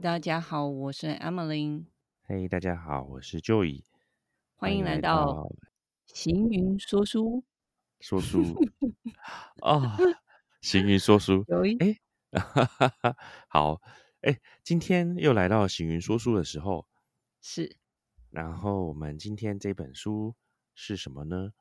[0.00, 1.84] 大家好，我是 Emily，
[2.22, 3.82] 嘿大家好，我是 Joey，
[4.54, 5.50] 欢迎来到
[6.06, 7.42] 行云说书。
[7.98, 8.42] 说书
[9.60, 9.96] 啊，
[10.60, 11.44] 行云说书，
[11.80, 11.98] 哎，
[13.48, 13.80] 好，
[14.20, 16.86] 哎，今天又来到行云说书的时候，
[17.40, 17.76] 是
[18.30, 20.36] 然后我们今天这本书
[20.76, 21.52] 是什么呢？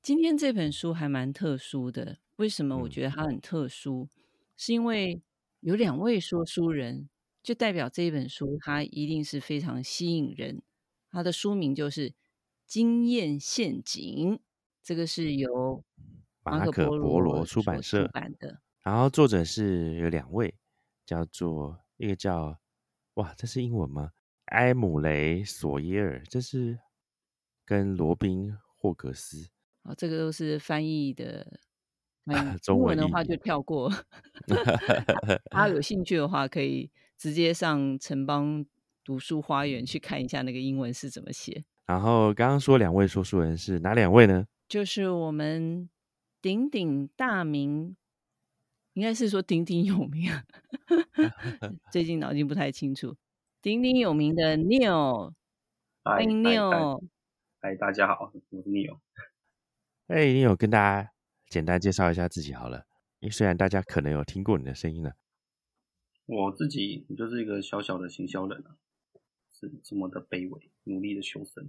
[0.00, 4.08] 今天这本书还蛮特殊的，为什么我嗯觉得它很特殊？
[4.56, 5.20] 是因为
[5.60, 7.10] 有两位说书人，
[7.44, 10.62] 就代表这一本书它一定是非常吸引人。
[11.10, 12.10] 它的书名就是
[12.66, 14.36] 《经验陷阱》，
[14.82, 15.84] 这个是由
[16.42, 18.62] 马可波罗罗出版社出版的。
[18.82, 20.56] 然后作者是有两位，
[21.04, 22.58] 叫做一个叫
[23.14, 24.12] 哇，这是英文吗？
[24.46, 26.78] 埃姆雷索耶尔，这是
[27.66, 29.50] 跟罗宾霍格斯。
[29.82, 31.60] 哦，这个都是翻译的，
[32.62, 33.90] 中文的话就跳过。
[35.50, 38.64] 大家有兴趣的话，可以直接上城邦
[39.02, 41.64] 读书花园去看一下那个英文是怎么写。
[41.86, 44.46] 然后刚刚说两位说书人是哪两位呢？
[44.66, 45.88] 就是我们
[46.40, 47.94] 鼎鼎大名，
[48.94, 50.44] 应该是说鼎鼎有名啊。
[51.92, 53.14] 最近脑筋不太清楚，
[53.60, 55.32] 鼎鼎有名的 Neil，
[56.02, 57.04] 嗨欢迎 Neil。
[57.60, 58.98] 嗨，大家好，我是 Neil。
[60.06, 61.10] 哎，你有跟大家
[61.48, 62.84] 简单介绍一下自己好了，
[63.20, 65.12] 因为虽然大家可能有听过你的声音了，
[66.26, 68.76] 我自己就是一个小小的行销人啊，
[69.52, 71.68] 是这么的卑微，努力的求生。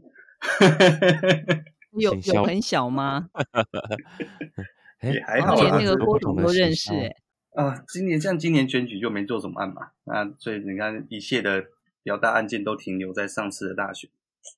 [1.98, 3.30] 有有很小吗？
[5.00, 7.16] 哎也还好啊那个郭不同的董都认识哎、
[7.64, 11.70] 啊，今年像今年选举就没做什么案嘛，那所以你看一切的比
[12.06, 14.10] 较大案件都停留在上次的大选，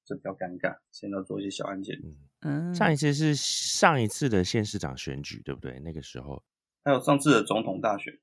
[0.05, 0.77] 就比较尴尬。
[0.91, 1.99] 现在要做一些小案件，
[2.41, 5.79] 嗯，上一次是上一次的县市长选举，对不对？
[5.79, 6.43] 那个时候
[6.83, 8.17] 还有上次的总统大选，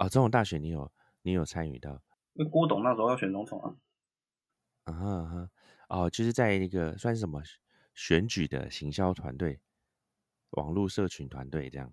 [0.00, 0.90] 哦，总统大选你有
[1.20, 2.02] 你有参与到
[2.32, 3.76] 因为郭董那时候要选总统啊，
[4.84, 5.50] 啊哈
[5.90, 7.42] 哦，就是在那个算是什么
[7.94, 9.60] 选举的行销团队、
[10.52, 11.92] 网络社群团队这样。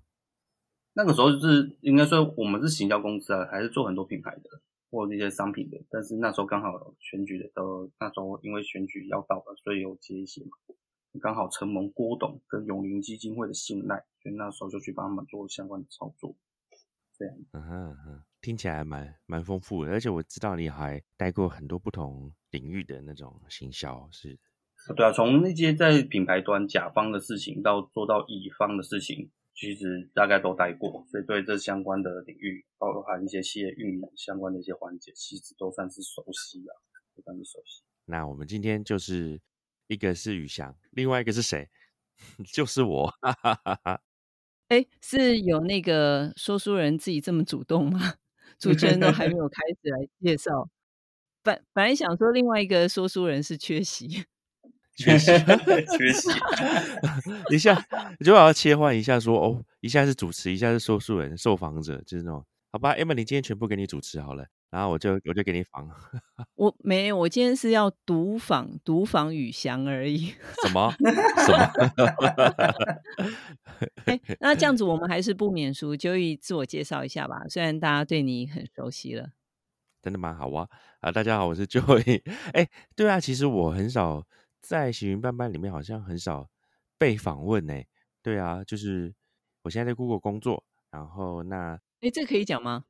[0.94, 10.52] 那个时候就是应该说我们是行销公司啊，还是做很多品牌的或者一些商品的，但是那时候刚好选举的都那时候因为选举要到了，所以有接一些嘛，
[11.20, 16.34] 刚好承蒙郭董跟永林基金会的信赖，所以那时候就去帮他们做相关的操作。
[17.18, 24.38] 这样，嗯哼嗯哼，听起来蛮蛮丰富的，而且我知道你还带过很多不同领域的那种行销，是
[24.96, 36.72] 对啊，从那些在品牌端甲方的事情到做到乙方的事情，其实大概都待过，所以对这相关的领域，包含一些企业运营相关的一些环节，其实都算是熟悉啊，
[37.16, 37.84] 都算是熟悉。
[38.06, 39.42] 那我们今天就是
[39.88, 41.68] 一个是宇翔，另外一个是谁？
[42.54, 44.02] 就是我，哈哈哈哈。
[44.70, 48.16] 哎，是有那个说书人自己这么主动吗？
[48.60, 50.70] 主持人都还没 有开始来介绍。
[51.44, 54.26] 本本来想说另外一个说书人是缺席，
[54.98, 55.32] 缺席
[55.98, 56.30] 缺席，
[57.50, 57.82] 一下
[58.26, 65.90] 就要切换一下说哦，一下是主持，一下是说书人、受访者，就是那种好吧，Emma，你今天全部给你主持好了，然后我就我就给你访
[66.56, 70.34] 我没有，我今天是要独访独访宇翔而已。
[70.64, 71.58] 什么什么，
[74.06, 77.46] 哎， 那这样子我们还是不免俗，就以自我介绍一下吧。
[77.50, 79.32] 虽然大家对你很熟悉了，
[80.02, 80.68] 真的蛮好啊
[81.00, 81.12] 啊！
[81.12, 82.22] 大家好，我是 Joey。
[82.54, 84.26] 哎，对啊，其实我很少
[84.62, 86.50] 在行云班班里面，好像很少
[86.98, 87.74] 被访问呢。
[88.22, 89.14] 对啊，就是
[89.62, 92.84] 我现在在 Google 工作，然后那哎，这可以讲吗？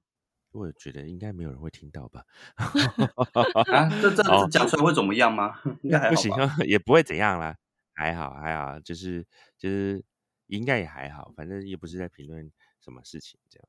[0.57, 2.25] 我觉得应该没有人会听到吧？
[2.55, 5.59] 啊，这这哦这讲出来会怎么样吗？
[5.83, 7.55] 应该还不行好？，也不会怎样啦，
[7.93, 9.25] 还好还好，就是
[9.57, 10.03] 就是
[10.47, 12.51] 应该也还好，反正也不是在评论
[12.81, 13.67] 什么事情这样。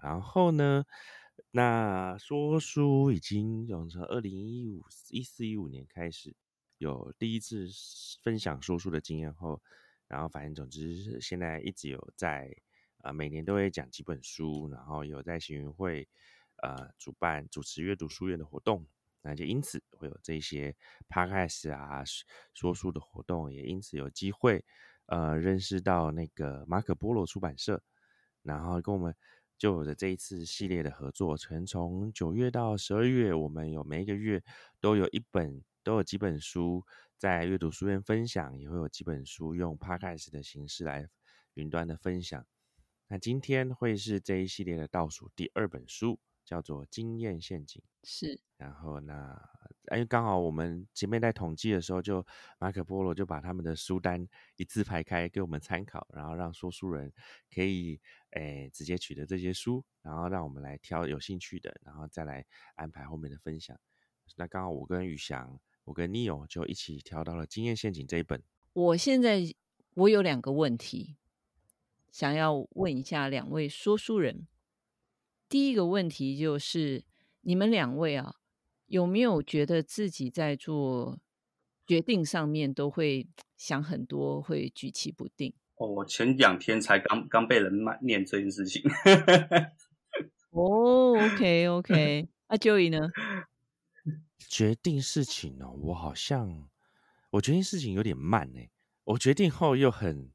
[0.00, 0.84] 然后呢，
[1.50, 6.36] 那说书已经从从二零一五一四一五年开始
[6.78, 7.66] 有第一次
[8.22, 9.60] 分享说书的经验后，
[10.06, 12.48] 然后反正总之现在一直有在
[13.02, 16.08] 呃每年都会讲几本书，然后有在行云会
[16.62, 18.86] 呃主办主持阅读书院的活动。
[19.20, 20.74] 那就因此会有这些
[21.08, 22.02] podcast 啊
[22.54, 24.64] 说书的活动，也因此有机会
[25.06, 27.82] 呃认识到那个马可波罗出版社，
[28.42, 29.14] 然后跟我们
[29.58, 34.42] 就有的这一次系列的合作，从从九月到十二月，我们有每一个月
[34.80, 36.86] 都有一本都有几本书
[37.16, 41.08] 在阅读书院分享，也会有几本书用 podcast 的形式来
[41.54, 42.46] 云端的分享。
[43.08, 47.82] 那今天会是这一系列的倒数第二本书，叫做《经验陷阱》。
[48.04, 49.34] 是然后那
[49.92, 52.24] 因为刚好我们前面在统计的时候，就
[52.58, 54.26] 马可波罗就把他们的书单
[54.56, 57.12] 一字排开给我们参考，然后让说书人
[57.54, 57.98] 可以
[58.32, 62.44] 诶直接取得这些书，然后让我们来挑有兴趣的，然后再来
[62.74, 63.78] 安排后面的分享。
[64.36, 68.42] 那刚好我跟宇翔，我跟 Neil 就一起挑到了《经验陷阱》这一本。
[68.74, 69.40] 我现在
[69.94, 71.16] 我有两个问题，
[72.18, 74.48] 想要问一下两位说书人。
[75.48, 77.04] 第一个问题就是，
[77.42, 78.34] 你们两位啊，
[78.86, 81.20] 有没有觉得自己在做
[81.86, 85.54] 决定上面都会想很多，会举棋不定？
[85.76, 88.82] 哦，我前两天才刚刚被人骂念这件事情。
[90.50, 93.08] 哦，OK OK，那 Joey 呢？
[94.48, 96.68] 决定事情哦，我好像
[97.30, 98.60] 我决定事情有点慢呢。
[99.04, 100.32] 我决定后又很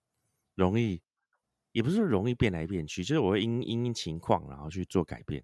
[0.55, 1.01] 容易，
[1.73, 5.43] 也不是容易变来变去，就是我会因因情况然后去做改变。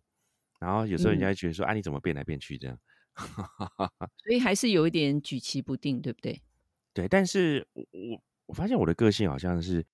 [0.59, 2.79] 然后有时候人家会觉得说：“啊，你怎么变来变去这样？”
[4.23, 6.41] 所以还是有一点举棋不定，对不对？
[6.93, 9.85] 对，但是我我我发现我的个性好像是，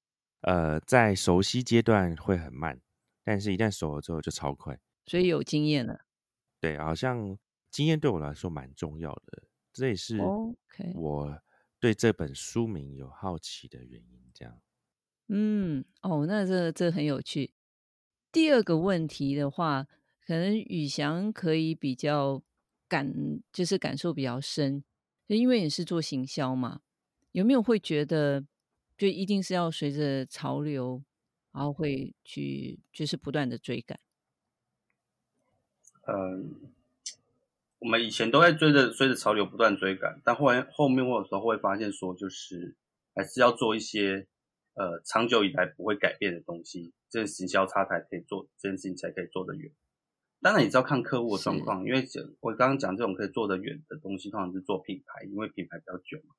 [0.42, 2.80] 呃，在熟悉阶段会很慢，
[3.24, 4.80] 但是一旦熟了之后就超快。
[5.08, 6.06] 所以有经验了。
[6.62, 7.38] 对，好像。
[7.72, 9.44] 经验对我来说蛮重要的，
[9.74, 10.18] 这也是
[10.94, 11.38] 我
[11.78, 14.32] 对这本书名有好奇的原因。
[14.34, 14.62] 这样，
[15.28, 17.52] 嗯，哦，那这这很有趣。
[18.32, 19.88] 第二个问题的话，
[20.26, 22.44] 可能宇翔可以比较
[22.88, 24.84] 感，就是感受比较深，
[25.28, 26.82] 就因为你是做行销嘛，
[27.32, 28.46] 有没有会觉得，
[28.98, 31.04] 就一定是要随着潮流，
[31.52, 34.00] 然后会去就是不断的追赶？
[36.08, 36.72] 嗯。
[37.80, 42.74] 我们以前都在追着追着潮流不断追赶，但后来后面我有时候会发现说，就是
[43.14, 44.26] 还是要做一些
[44.76, 49.72] 呃长久以来不会改变的东西，这个行销差才可以做这件事情才可以做得远。
[50.42, 52.06] 当然也是要看客户的状况，因为
[52.40, 56.36] 我刚刚讲这种可以做得远的东西，通常是做品牌，因为品牌比较久嘛。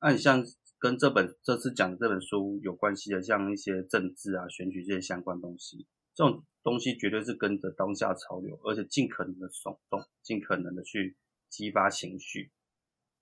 [0.00, 0.44] 那你像
[0.78, 5.86] 跟这本这次讲的这本书有关系的，像一些政治啊、选举这些相关东西。
[6.14, 11.16] 这种东西绝对是跟着当下潮流，而且尽可能的耸动，尽可能的去
[11.48, 12.52] 激发情绪，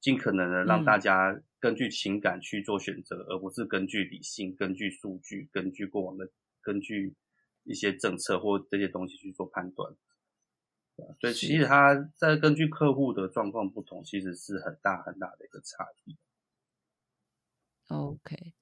[0.01, 6.31] 尽可能的让大家根据情感去做选择，而不是根据理性、根据数据、根据过往的、
[6.63, 7.15] 根据
[7.65, 9.95] 一些政策或这些东西去做判断。
[11.21, 16.17] 所以其实它在根据客户的状况不同，其实是很大很大的一个差异。
[17.89, 18.55] OK。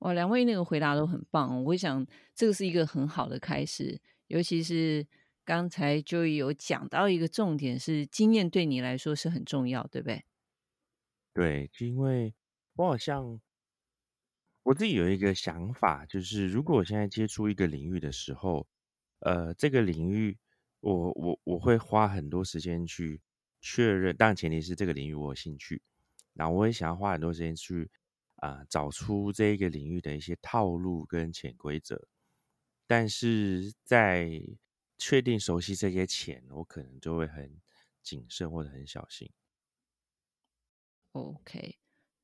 [0.00, 4.00] 哇，两位那个回答都很棒，我想这个是一个很好的开始。
[4.28, 5.06] 尤其是
[5.44, 10.24] 刚才就有讲到一个重点，是经验对你来说是很重要，对不对？
[11.38, 12.34] 对，就因为
[12.74, 13.40] 我好像
[14.64, 18.66] 我自己有一个想法，就是如果我现在接触一个领域的时候，
[19.20, 20.36] 呃，这个领域
[20.80, 23.20] 我我我会花很多时间去
[23.60, 25.80] 确认，但前提是这个领域我有兴趣，
[26.34, 27.88] 然后我也想要花很多时间去。
[28.40, 32.08] 啊，找出这一个领域的一些套路跟潜规则，
[32.86, 34.40] 但是在
[34.96, 37.60] 确定熟悉这些前，我可能就会很
[38.02, 39.28] 谨慎或者很小心。
[41.12, 41.78] OK，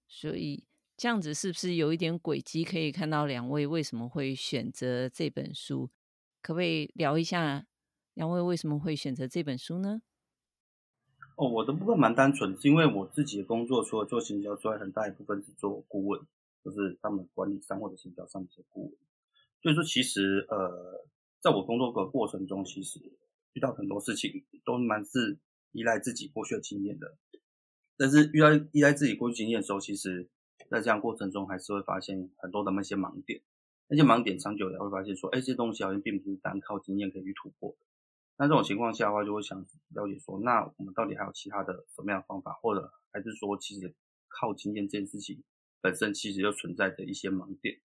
[0.07, 0.65] 所以
[0.97, 5.91] 这样子是不是有一点轨迹可以看到两位为什么会选择这本书？
[6.41, 7.67] 可不可以聊一下
[8.13, 10.03] 两位为什么会选择这本书呢？
[11.37, 16.21] 哦，我的部分蛮单纯，是因为我自己的工作除了做行销之外，很大一部分是做顾问，
[16.63, 18.93] 就是他们管理商或者行销上面的顾问。
[19.61, 21.05] 所以说，其实呃，
[21.41, 23.01] 在我工作的过程中，其实
[23.55, 25.39] 遇到很多事情都蛮是
[25.73, 27.17] 依赖自己过去的经验的。
[27.97, 30.29] 但是遇到依赖自己过去经验的时候，其实
[30.69, 33.41] 在这样过程中还是会发现很多的那些盲点。
[33.87, 37.87] 那些盲点长久也会发现说，哎，这东西好像并不是单靠经验可以去突破的。
[38.39, 39.61] 那这种情况下的话，就会想
[39.95, 43.95] 了解说，那我们到底还有其他的什么样的方法，或者还是说，其实
[44.29, 45.43] 靠经验这件事情
[45.81, 47.79] 本身其实就存在着一些盲点，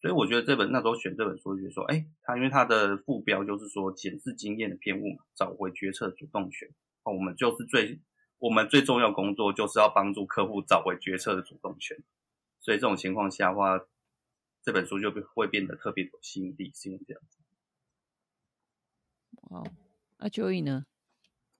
[0.00, 6.68] 所以我觉得这本那时候选这本书，就是说，哎，它因为它的副标就是说检视经验的偏误嘛，找回决策主动权。
[7.02, 8.00] 哦，我们就是最
[8.44, 11.96] 我们最重要工作就是要帮助客户找回决策的主动权。
[12.60, 13.80] 所以这种情况下的话，
[14.62, 17.38] 这本书就会变得特别有吸引力，是因为这样子。
[19.48, 19.66] 哦，
[20.18, 20.84] 那 Joey 呢？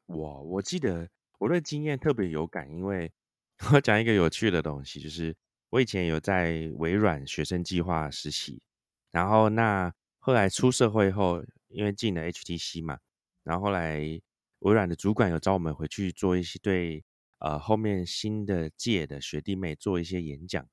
[0.04, 3.10] 我我记得我对经验特别有感，因为
[3.72, 5.34] 我讲一个有趣的东西，就是
[5.70, 8.60] 我以前有在微软学生计划实习，
[9.10, 12.98] 然后那后来出社会后，因为进了 HTC 嘛，
[13.42, 14.20] 然后后来
[14.64, 17.04] 微软的主管有找我们回去做一些对
[17.38, 20.66] 呃后面新的届的学弟妹做一些演讲，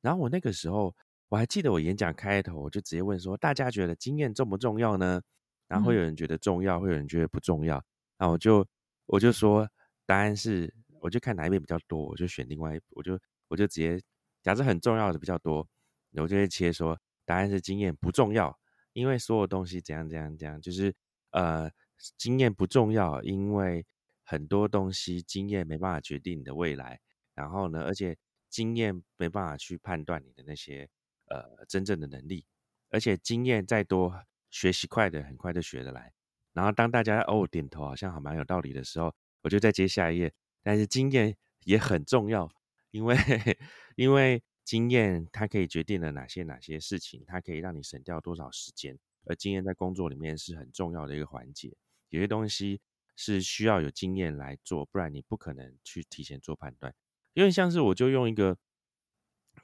[0.00, 0.94] 然后我那个时候
[1.28, 5.20] 我还记得我演讲开头我就直接问说，大家觉得经验重不重要呢？
[5.68, 7.84] 然后会有人觉得重要，会有人觉得不重要。
[8.18, 8.66] 那我就
[9.04, 9.68] 我就说，
[10.06, 14.00] 答案是，我就看哪一边比较多，我就选另外一，我就我就直接
[14.42, 15.68] 假设很重要的比较多，
[16.14, 18.58] 我就会切说答案是经验不重要，
[18.94, 20.94] 因为所有东西怎样怎样怎样，就是
[21.32, 21.70] 呃
[22.16, 23.84] 经验不重要，因为
[24.24, 27.00] 很多东西经验没办法决定你的未来，
[27.34, 28.16] 然后呢，而且
[28.48, 30.88] 经验没办法去判断你的那些
[31.26, 32.44] 呃真正的能力，
[32.90, 36.12] 而且经验再多，学习快的很快就学得来。
[36.52, 40.32] 然后当大家哦点头，好像还蛮有道理的时候，我就再接下一页。
[40.62, 42.50] 但是经验也很重要，
[42.90, 43.14] 因为
[43.94, 48.98] 因为经验它可以决定了哪些哪些事情，它可以让你省掉多少时间。
[49.26, 51.76] 而经验在工作里面是很重要的一个环节。
[52.16, 52.80] 有些东西
[53.14, 56.94] 是需要有经验来做，不然你不可能去提前做判断。
[57.34, 58.56] 因为像是我就用一个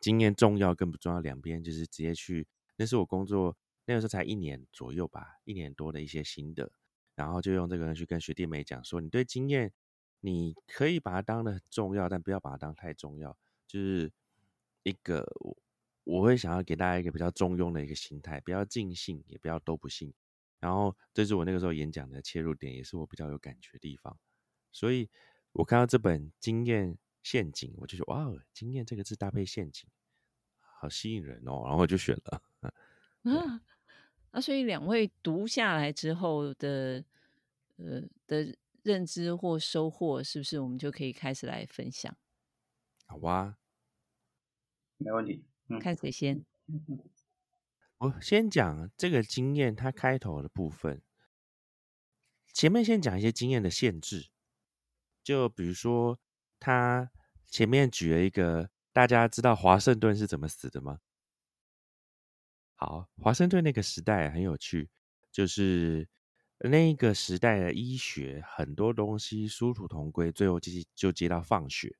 [0.00, 3.56] 经验重要跟不重要两边，就是直接去，那是我工作
[3.86, 6.70] 那个时候才一年左右吧，一年多的一些心得。
[7.14, 9.72] 然后就用这个人去跟学弟妹讲说，你对经验，
[10.20, 13.34] 你可以把它当的很重要，但不要把它当太重要。
[13.66, 14.12] 就是
[14.82, 15.56] 一个我
[16.04, 20.12] 我会想要给大家一个比较中庸的一个心态，不要尽信，也不要都不信。
[20.62, 24.16] 然后这是我那个时候演讲的切入点，也是我比较有感觉的地方。
[24.70, 25.10] 所以
[25.50, 29.90] 我看到这本《经验陷阱》，我就说哇，经验这个字搭配陷阱，
[30.60, 32.42] 好吸引人哦，然后我就选了。
[33.28, 33.60] 啊。
[34.30, 37.04] 那所以两位读下来之后的，
[37.76, 42.16] 呃的认知或收获，是不是我们就可以开始来分享？
[43.04, 43.58] 好啊，
[44.96, 45.44] 没问题。
[45.80, 46.46] 看谁先？
[48.02, 51.00] 我先讲这个经验，它开头的部分，
[52.52, 54.28] 前面先讲一些经验的限制，
[55.22, 56.18] 就比如说，
[56.58, 57.12] 他
[57.46, 60.98] 前面举了一个，大家知道华盛顿是怎么死的吗？
[62.74, 64.90] 好，华盛顿那个时代很有趣，
[65.30, 66.08] 就是
[66.58, 71.96] 那个时代的医学很多东西殊途同归，最后就就接到放血，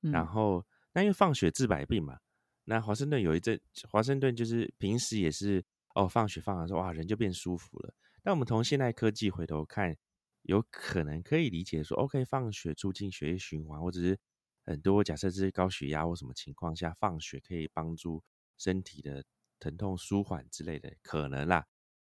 [0.00, 2.20] 然后那因为放血治百病嘛，
[2.64, 9.96] 那华盛顿有一阵，华盛顿就是平时也是哦放血放完说哇人就变舒服了，但我们从现代科技回头看，
[10.42, 14.18] 有可能可以理解说，OK 放血促进血液循环，或者是
[14.64, 18.22] 很多假设这是高血压或什么情况下放血可以帮助
[18.58, 19.24] 身体的。
[19.60, 21.64] 疼痛舒缓之类的可能啦，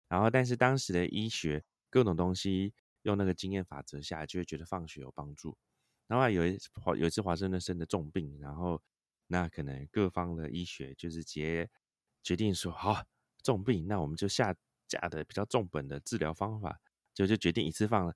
[0.07, 5.57] 然后但是当时的医学各种东西用那个经验法则下，就会觉得放血有帮助。
[6.09, 8.83] 然后有一华有一次华盛顿生的重病，然后
[9.29, 11.71] 那可能各方的医学就是结
[12.23, 13.05] 决定说，好
[13.43, 14.55] 重病，那我们就下
[14.89, 16.81] 架的比较重本的治疗方法，
[17.15, 18.15] 就就决定一次放了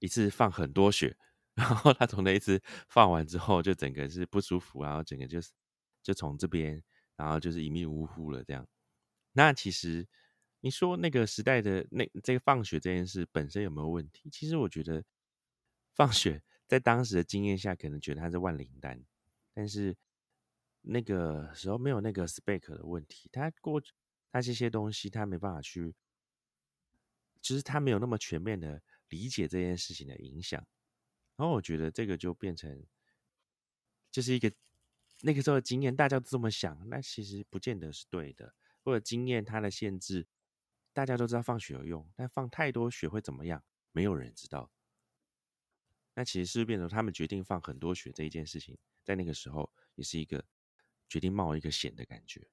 [0.00, 1.16] 一次放很多血，
[1.54, 5.52] 然后他从那一次放完之后，就整个是不舒服，然后整个就是
[6.02, 6.82] 就从这边。
[7.16, 8.66] 然后就是一命呜呼了，这样。
[9.32, 10.08] 那其实
[10.60, 14.30] 你说那个时代的那这个放血这件事本身有没有问题？
[14.30, 15.04] 其实我觉得
[15.94, 19.04] 放血在当时的经验下，可能觉得它是万灵丹，
[19.52, 19.96] 但是
[20.82, 23.82] 那个时候没有那个 spec 的问题，它过
[24.30, 25.94] 它这些东西它没办法去，
[27.40, 30.66] 就是它没有那么全面的理解这件事情的影响。
[31.36, 32.84] 然后我觉得这个就变成
[34.10, 34.52] 就是一个。
[35.22, 38.54] 那个时候的经验，大家都这么想，那其实不见得是对的。
[38.82, 40.26] 或者经验它的限制，
[40.94, 43.62] 大家都知道放血有用，但放太多血会怎么样？
[43.92, 44.72] 没有人知道。
[46.14, 50.44] 那其实是变成他们决定放很多血这一件事情，在那个时候也是一个
[51.08, 52.48] 决定冒一个险的感觉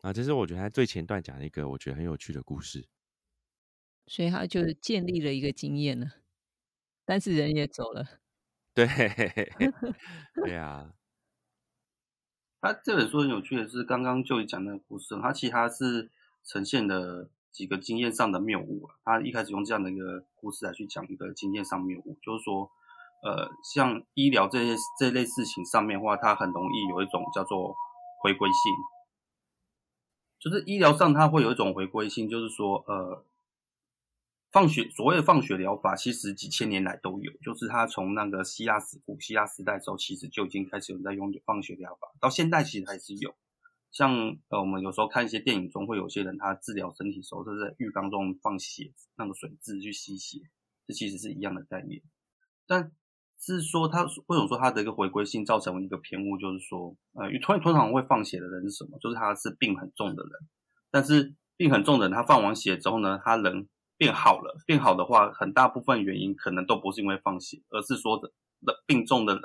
[0.00, 0.12] 啊。
[0.12, 2.88] 这是我觉得他最前段讲的一个我觉得很有趣的故事。
[4.06, 6.06] 所以他就建立了一个经验了，
[7.06, 8.20] 但是人也走了。
[8.74, 8.86] 对，
[10.44, 10.92] 对啊。
[12.60, 16.10] 他这本书很有趣的是，刚刚就讲那个故事，他其实他是
[16.42, 18.96] 呈现的几个经验上的谬误啊。
[19.04, 22.70] 他一开始用这样的一个故事来去讲一个经验上谬误，就是说，
[23.24, 27.74] 呃，像医疗这些这类事情上面的话，它很容易有一种叫做
[28.22, 28.72] 回归性，
[30.38, 33.24] 就是医疗上它会有一种回归性，就是说，呃。
[34.52, 43.34] 放血所谓的放血疗法，其实几千年来都有，就是它从那个希腊古希腊时代时候，其实就已经开始有人在用放血疗法，到现在其实还是有。
[43.90, 44.14] 像
[44.46, 50.38] 呃，我们有时候看一些电影中，会有些人他治疗身体时候，是在浴缸中放血，那个水蛭去吸血，
[50.86, 52.00] 这其实是一样的概念。
[52.64, 52.92] 但
[53.44, 58.98] 是说他为什么说他的一个回归性造成一个偏误，就是说，呃，通通常会放血的人是什么？
[59.00, 60.32] 就是他是病很重的人，
[60.90, 63.68] 但是病很重的人，他放完血之后呢，他人。
[63.96, 68.32] 变好了，变好的话，很大部分原因可能都不是因为放血，而是说的
[68.66, 69.42] 的病重的人，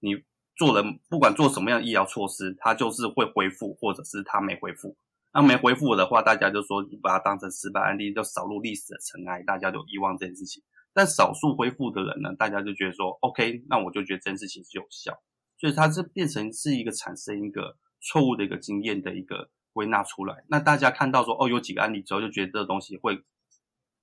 [0.00, 0.16] 你
[0.56, 4.96] 做了不管做什么样的医疗措施，他就是会恢复，或者是他没恢复。
[5.32, 10.60] 那没恢复的话，大家就说把它当成失败案例，就扫入历史的尘埃，大家就遗忘这件事情。
[10.94, 15.12] 但少数恢复的人呢，大家就觉得说，OK，那我就觉得这件事情是有效，
[15.58, 20.44] 所以它这变成是一个产生一个错误的一个经验的一个归纳出来。
[20.48, 23.20] 那大家看到说，哦，有几个案例之后，就觉得这个东西会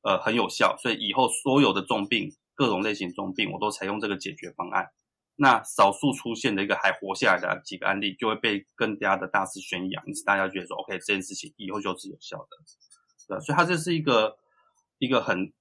[0.01, 4.91] 呃很有效，所以以后所有的重病、各种类型重病，我都采用这个解决方案。
[5.37, 12.57] 那少数出现的一个还活下来的几个案例，就会被更加的大肆宣扬，因此大家觉得说，OK，这件事情以后就是有效的，
[13.27, 14.37] 对所以它这是一个
[14.99, 15.51] 一个很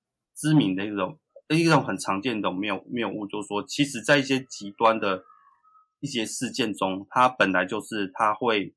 [0.40, 1.18] 知名的一种
[1.49, 5.25] 一种很常见的谬谬误，就是说，其实在一些极端的
[6.00, 8.75] 一些事件中，它本来就是它会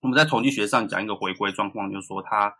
[0.00, 2.56] 我们在统计学上讲一个回归状况，就是说，他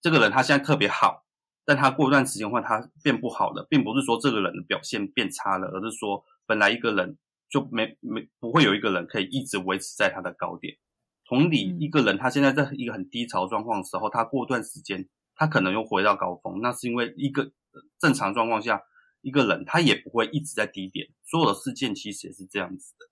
[0.00, 1.24] 这个人他现在特别好，
[1.64, 6.24] 但他过一段时间话他变不好了，并不是说这个人的表现变差了，而是说。
[6.48, 7.18] 本来一个人
[7.50, 10.78] 就没没不会有一个人可以一直维持在他的高点。
[11.26, 15.06] 同理，一个人他现在在一个很低潮状况的时候，他过段时间
[15.38, 17.50] 他可能又回到高峰，那是因为一个
[17.98, 18.82] 正常状况下
[19.22, 21.08] 一个人他也不会一直在低点。
[21.24, 23.06] 所有的事件其实也是这样子的。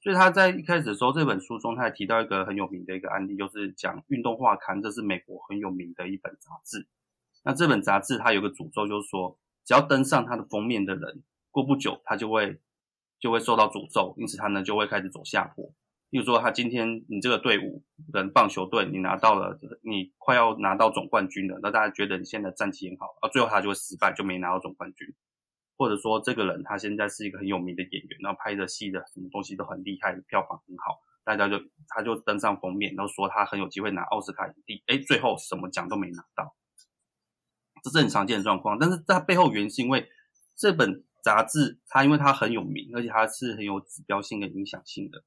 [0.00, 6.86] 所以他在一开始的时候，这本书中他还提到一个很有名的一个案例，就是讲《运动画刊》，这是美国很有名的一本杂志。
[7.42, 12.60] 那这本杂志它有个诅咒，就是说只要登上它的封面的人，过不久他就会。
[13.20, 15.72] 就会受到诅咒，因此他呢就会开始走下坡。
[16.14, 25.12] 例如说，他今天你这个队伍跟棒球队，你拿到了，你快要拿到总冠军了，那大家觉得你现在战绩很好，啊，最后他就会失败，就没拿到总冠军。
[25.76, 36.54] 或者说，这个人他现在是一个很有名的演员，然后拍的戏的什么东西都很厉害，票房很好，大家就他就登上封面，然后说他很有机会拿奥斯卡影帝，哎，最后什么奖都没拿到，
[37.82, 38.78] 这是很常见的状况。
[38.78, 40.08] 但是它背后原因是因为
[40.54, 41.02] 这本。
[41.24, 45.24] 杂志，它因为它很有名，而且它是很有指标性的影响性的，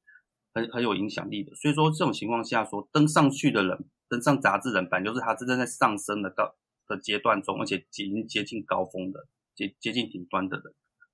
[0.58, 1.54] 很很有影响力的。
[1.56, 3.78] 所以说这种情况下，说登上去的人，
[4.10, 6.56] 登上杂志人版，就是他真正在上升的高
[6.88, 10.66] 的阶段中，而且已经接近高峰的，接接近顶端的人。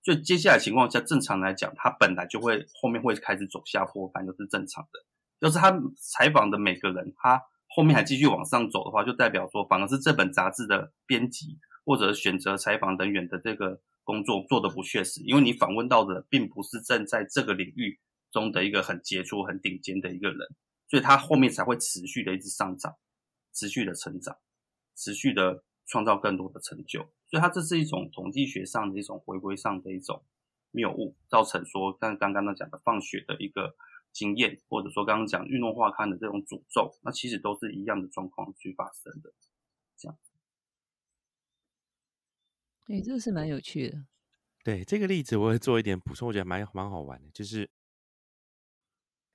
[0.03, 4.99] 所以接下来情况下，正常来讲，他本来就会后面会开始走下坡，反正是正常的。
[5.41, 13.81] 就是他采访的每个人，他后面还继续往上走的话，就代表说，反而是这本杂志的编辑或者选择采访人员的这个。
[14.05, 17.97] 工作做的不确实，因为你访问到的并不是正在这个领域
[18.33, 20.39] 中的一个很杰出、很顶尖的一个人，
[20.89, 22.97] 所以他后面才会持续的一直上涨、
[23.53, 24.37] 持续的成长、
[24.95, 26.99] 持续的创造更多的成就。
[27.27, 30.25] 所以他这是一种统计学上的一种回归上的一种
[30.71, 33.75] 谬误，造成说像刚刚那讲的放血的一个
[34.11, 39.31] 经验，或者说刚刚讲运动化刊的这种诅咒，那其实都是一样的状况去发生的，
[39.95, 40.17] 这样。
[42.87, 44.05] 哎，这个是蛮有趣的。
[44.63, 47.29] 对这个例子，我会做一点补充，我觉得蛮蛮好玩的。
[47.31, 47.69] 就是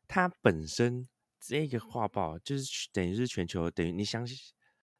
[0.08, 1.06] 它本身
[1.38, 4.36] 这个画报，就是等于是全球，等于你相信，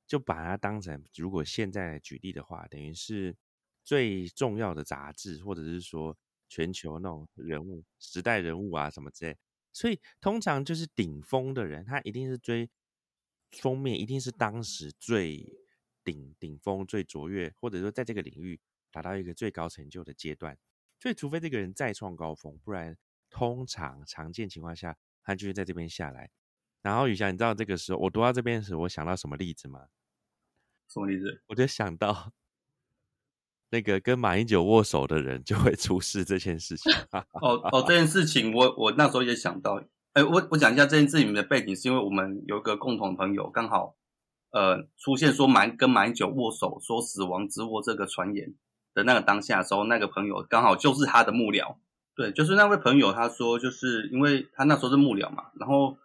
[0.07, 3.35] 就把它当成，如果现在举例的话，等于是
[3.83, 6.17] 最重要的杂志，或者是说
[6.49, 9.37] 全球那种人物、时代人物啊什么之类。
[9.73, 12.71] 所以通常就是顶峰的人，他一定是追
[13.51, 15.59] 封面，一定是当时最。
[16.05, 18.59] 顶顶峰最卓越，或者说在这个领域
[18.91, 20.57] 达到一个最高成就的阶段，
[20.99, 22.97] 所以除非这个人再创高峰，不然
[23.31, 26.31] 通常常见情况下，他就会在这边下来。
[26.83, 29.87] 然后雨翔，你知道这个时候我读到这边时，我想到什么例子吗？
[30.89, 31.43] 什么例子？
[31.49, 32.33] 我就想到
[33.71, 36.93] 那个跟马英九握手的人就会出事这件事情。
[37.43, 39.85] 哦哦，这件事情我我那时候也想到。
[40.15, 43.97] 哎，我我讲一下这件事情的背景，是因为我们有一个共同朋友，刚好。
[44.51, 48.55] 呃，出现说马跟马英九握手，说死亡之握这个传言
[48.95, 51.77] 的那个当下时候，那个朋友刚好就是他的幕僚，
[52.19, 55.97] 对，就是那位朋友，他说就是因为他那时候是幕僚嘛，然后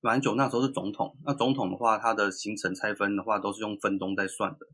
[0.00, 4.68] 马英九那时候是总统，那总统的话，他的行程拆分的话都是用分钟在算的，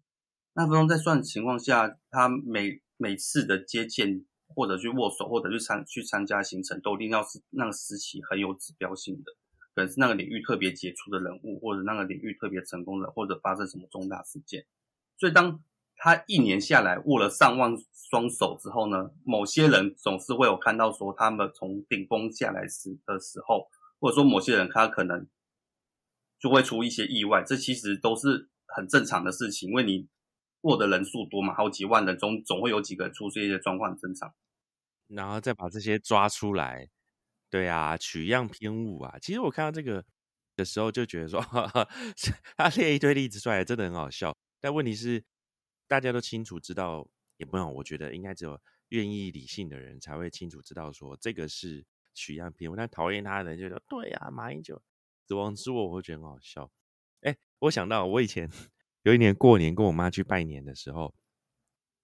[0.53, 9.33] 那分钟在算的情况下，他每每次的接见或者去握手或者去参去参加行程，都一定要是那个时期很有指标性的。
[9.75, 14.67] 可能是那个领域特别杰出的人物，或者那个领域特别成功的，或者发生什么重大事件。
[15.19, 15.59] 所以，当
[15.97, 17.75] 他一年下来握了上万
[18.11, 25.27] 双手之后呢，某些人总是会有看到说，他们从顶峰下来时的时候，或者说某些人他可能
[26.39, 27.43] 就会出一些意外。
[27.43, 30.07] 这其实都是很正常的事情，因为你
[30.63, 34.35] 握的人数多嘛，好几万人中总会有几个人出现一些状况，正常。
[35.09, 36.89] 然后再把这些抓出来。
[37.49, 39.17] 对啊，取样偏误啊！
[39.23, 40.05] 其实我看到这个
[40.57, 41.41] 的时候就觉得说，
[42.59, 44.37] 他列一堆例子出来，真的很好笑。
[44.61, 45.25] 但问题是，
[45.89, 52.77] 大家都清楚知道，也不用，我觉得应该只有愿意理性的人才会清楚知道说这个是取样偏误。
[52.77, 54.83] 但讨厌他的人就说，对啊，马英九
[55.27, 56.71] 死亡之握，我会觉得很好笑。
[57.21, 58.51] 哎，我想到我以前
[59.03, 61.15] 有一年过年跟我妈去拜年的时候，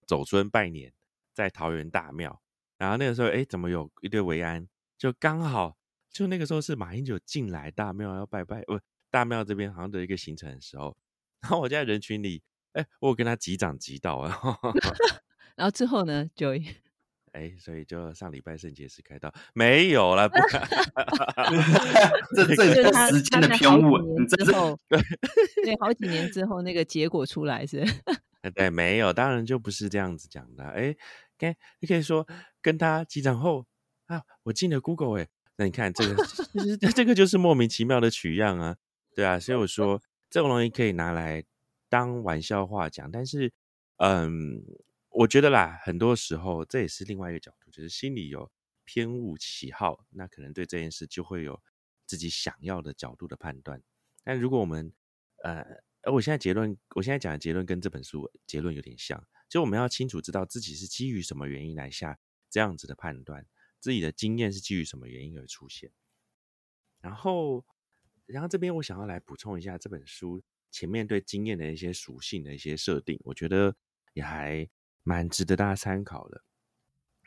[0.07, 0.93] 走村拜年，
[1.33, 2.43] 在桃园大庙。
[2.79, 4.69] 然后那个时候，哎，怎么有一堆维安？
[4.99, 5.77] 就刚好，
[6.11, 10.97] 就那个时候是马英九进来大庙要拜拜，不，大庙这边好像的一个行程的时候。
[11.41, 14.39] 然后我在人群里，哎，我跟他击掌击到啊。
[15.57, 16.67] 然后之后呢，，Joy，
[17.33, 20.29] 哎， 所以就上礼拜圣节时开到没有了。
[22.35, 24.99] 这这就是时间的偏误，之后，对
[25.65, 27.85] 对，好几年之后那个结果出来是，
[28.41, 30.65] 哎对，没有，当然就不是这样子讲的。
[30.65, 30.97] 哎，
[31.37, 32.27] 跟你可以说
[32.63, 33.67] 跟他击掌后
[34.07, 38.77] 啊，我进了 Google 哎，那你看这个，其实这个就是莫名其妙的取样啊，
[39.15, 41.45] 对啊，所以我说这种东西可以拿来
[41.93, 43.53] 当玩笑话讲，但是
[43.97, 44.65] 嗯，
[45.11, 48.51] 我觉得啦，很多时候这也是另外一个角度，就是心里有
[48.87, 51.63] 偏误喜好，那可能对这件事就会有
[52.07, 53.83] 自己想要的角度的判断。
[54.25, 54.91] 但如果我们
[55.43, 55.63] 呃，
[56.01, 63.47] 而我现在结论，我现在讲的结论跟这本书结论有点像，就我们要清楚知道自己是基于什么原因来下这样子的判断，
[63.81, 65.93] 自己的经验是基于什么原因而出现。
[67.03, 67.67] 然后，
[68.25, 73.77] 然后这边我想要来补充一下这本书前面对经验的一些属性的一些设定，我觉得
[74.15, 74.69] 也还
[75.05, 76.43] 蛮值得大家参考的。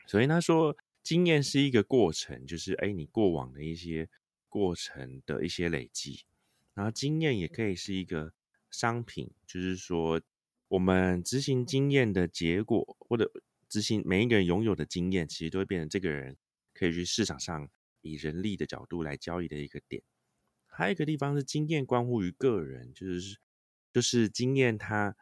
[0.06, 4.08] 所以他说，经验是一个过程，就是哎，你过往的一些
[4.48, 6.24] 过程的一些累积。
[6.74, 8.34] 然后经验也可以是一个
[8.70, 10.20] 商品，就是说
[10.68, 13.30] 我们执行经验的结果，或者
[13.68, 16.36] 执行每一个人拥有的经验，其实都会变成这个人
[16.74, 17.68] 可以去市场上
[18.02, 20.02] 以人力的角度来交易的一个点。
[20.76, 23.38] 还有一个地方是经验关乎于个人，就是
[23.92, 25.16] 就是经验它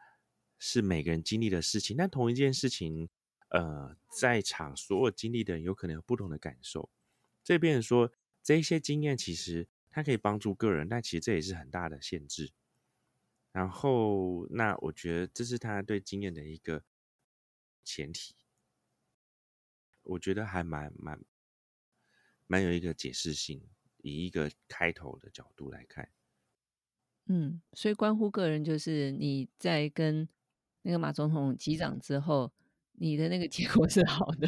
[0.59, 3.09] 是每个人经历的事情，但同一件事情，
[3.49, 6.89] 呃，在场所有经历的人有可能有不同的感受。
[7.43, 8.11] 这边说
[8.43, 9.67] 这些经验其实。
[9.95, 12.51] 它可以帮助个人，但其实这也是很大的限制。
[13.53, 16.83] 然后，那我觉得这是他对经验的一个
[17.81, 18.35] 前提。
[20.03, 21.23] 我觉得还蛮蛮
[22.45, 23.63] 蛮有一个解释性，
[24.07, 26.09] 以一个开头的角度来看。
[27.27, 30.29] 嗯，所以关乎个人，就是你在跟
[30.83, 32.53] 那个马总统击掌之后，
[32.93, 34.47] 你的那个结果是好的。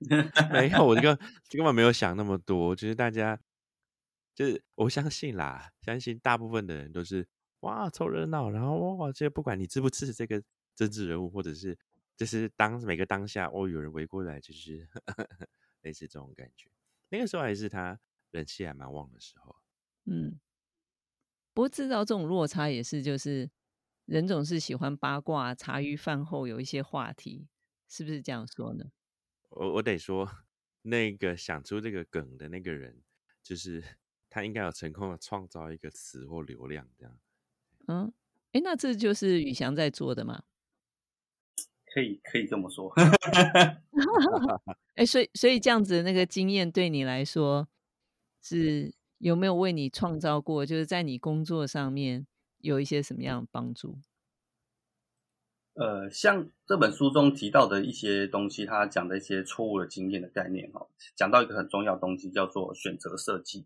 [0.50, 1.16] 没有，我这个
[1.50, 3.38] 根本没有想那么多，就是大家。
[4.34, 7.28] 就是我相信啦，相信大部分的人都是
[7.60, 10.42] 哇凑热闹，然后哇，这不管你支不支持这个
[10.74, 11.78] 政治人物，或者是
[12.16, 14.88] 就是当每个当下哦有人围过来，就是
[15.82, 16.70] 类似这种感觉。
[17.10, 18.00] 那个时候还是他
[18.32, 19.54] 人气还蛮旺的时候。
[20.06, 20.40] 嗯，
[21.54, 23.48] 不过制造这种落差也是，就是
[24.06, 27.46] 人总是喜欢八卦，茶余饭后有一些话题，
[27.88, 28.86] 是不是这样说呢？
[29.50, 30.28] 我我得说，
[30.82, 33.02] 那个想出这个梗的那个人，
[33.40, 33.84] 就是。
[34.34, 37.18] 他应该有成功的创造一个词或流量，这样。
[37.86, 38.10] 嗯，
[38.52, 40.44] 哎，那这就是宇翔在做的吗？
[41.84, 42.90] 可以，可以这么说。
[44.96, 47.68] 哎，所以，所以这样子那个经验对你来说，
[48.42, 50.66] 是有没有为你创造过？
[50.66, 52.26] 就是在你工作上面
[52.58, 53.96] 有一些什么样的帮助？
[55.74, 63.64] 呃，像这本书中提到的一些东西，他讲的一些错误的经验的概念，哈，讲到一个很重要的东西，叫做选择设计。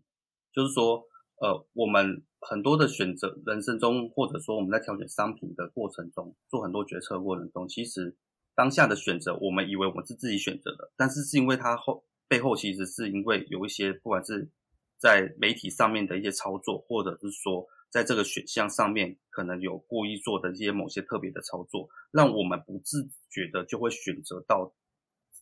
[0.53, 1.05] 就是说，
[1.41, 8.15] 呃，我们很多的选择，人生中或者说我们在挑选商品的过程中，做很多决策过程中，其实
[8.55, 14.49] 当下的选择，我们以为我们是自己选择的，但是是因为它后背后其实是因为有一些，不管是
[14.97, 24.73] 在媒体上面的一些操作，或者是说在这个选项上面可能有故意做的一些某些特别的操作，让我们不自觉的就会选择到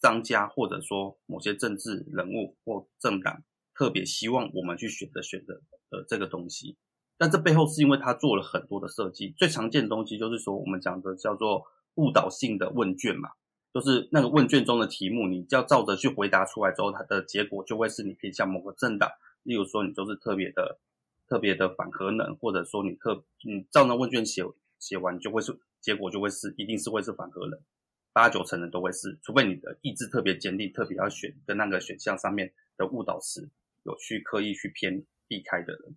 [0.01, 3.43] 商家或者说某些政治人物或政党。
[3.77, 6.77] 特别希望我们去选择选择的这个东西，
[7.17, 9.33] 但这背后是因为他做了很多的设计。
[9.37, 11.61] 最常见的东西就是说，我们讲的叫做
[11.95, 13.31] 误导性的问卷嘛，
[13.73, 19.09] 就是那个问卷中的题目，你要照着去回答出来之后，它的结果就会是你偏向某个政党。
[19.45, 20.79] 例如说，你就是特别的、
[21.29, 24.43] 特别的反核能，或者说你特你照那问卷写
[24.77, 27.57] 写完，就会是结果就会是一定是会是反核能，
[28.11, 33.49] 八九成人都会是，除非你的意志特别坚定，特别要选跟那个选项上面的误导词。
[33.87, 35.95] 有去刻意去偏避开的人，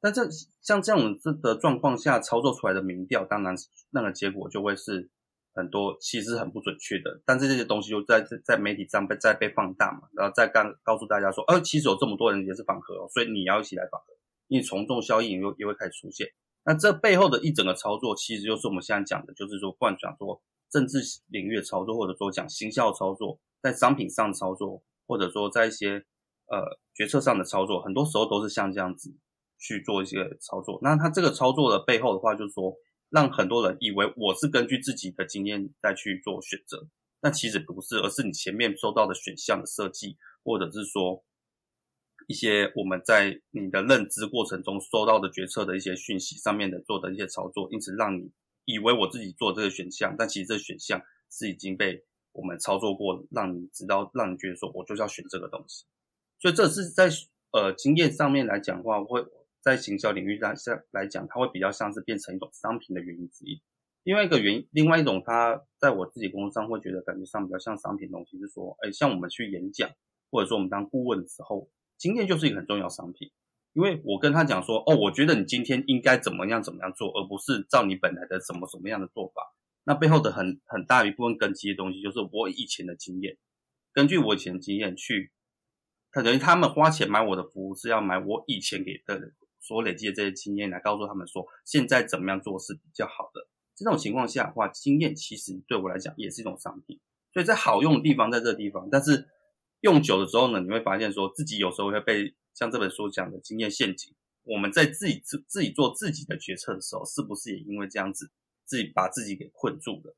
[0.00, 0.30] 但这
[0.62, 3.54] 像这种这的状况下操作出来的民调，当然
[3.90, 5.10] 那个结果就会是
[5.58, 7.20] 很多其实很不准确的。
[7.26, 14.14] 但是这些东西就在在媒体上被再被放大嘛，然后再告告诉大家说，呃，其实有这么多人也是反核，所以你要一起来反核，
[14.46, 16.26] 因为从众效应又又会开始出现。
[16.64, 20.40] 那这背后的一整个操作，其实就是我们现在讲的，就是说，不管讲说
[20.70, 26.04] 政治领域的操作，或者说讲行销操作，在商品上的操作，或者说在一些。
[26.50, 29.14] 呃，决策上的操作，很多时候都是像这样子
[29.58, 30.78] 去做一些操作。
[30.80, 32.74] 那它这个操作的背后的话，就是说，
[33.10, 36.86] 让很多人以为我是根据自己的经验再去做选择，
[37.20, 41.24] 那其实不是，而是你前面收到的选项的设计，或者是说
[42.26, 48.30] 一些我们在你的认知过程中收到的决策的一些讯息上面的做的一些操作，因此让你
[48.66, 55.86] 以为我自己做这个选项，但其实这选项是已经被我们操作过，让你知道，让你觉得说我就是要选这个东西。
[56.38, 57.08] 所以这是在
[57.52, 59.24] 呃经验上面来讲的话，会。
[59.68, 63.60] 在行销领域上下来讲，它会比较像是变成一种商品的原因之一。
[64.04, 69.90] 另外一个原因，另外一种，它在我自己工作上会觉得感觉上比较像商品东西，是说，哎，像我们去演讲，
[70.30, 73.30] 或者说我们当顾问的时候，经验就是一个很重要商品。
[73.74, 79.42] 因为我跟他讲说，哦，我觉得你今天应该怎么样怎么样做，而不是照你本来的什么什么样的做法。
[79.84, 83.36] 那背后的很很大一部分根基的东西，就是我以前的经验，
[83.92, 85.32] 根据我以前的经验去，
[86.10, 89.32] 他等于他们花钱买我的服务，是要买我以前给的。
[89.60, 93.46] 所累积的这些经验来告诉他们说，现在怎么样做是比较好的。
[93.74, 96.98] 这种情况下的话，经验其实对我来讲也是一种商品。
[97.32, 99.28] 所以在好用的地方在这个地方，但是
[99.82, 104.12] 用久的时候呢，你会发现说自己有时候会被像这本书讲的经验陷阱。
[104.44, 108.30] 我们在自己自自己做自己的决策的时候，是不是也因为这样子
[108.64, 110.16] 自己把自己给困住了，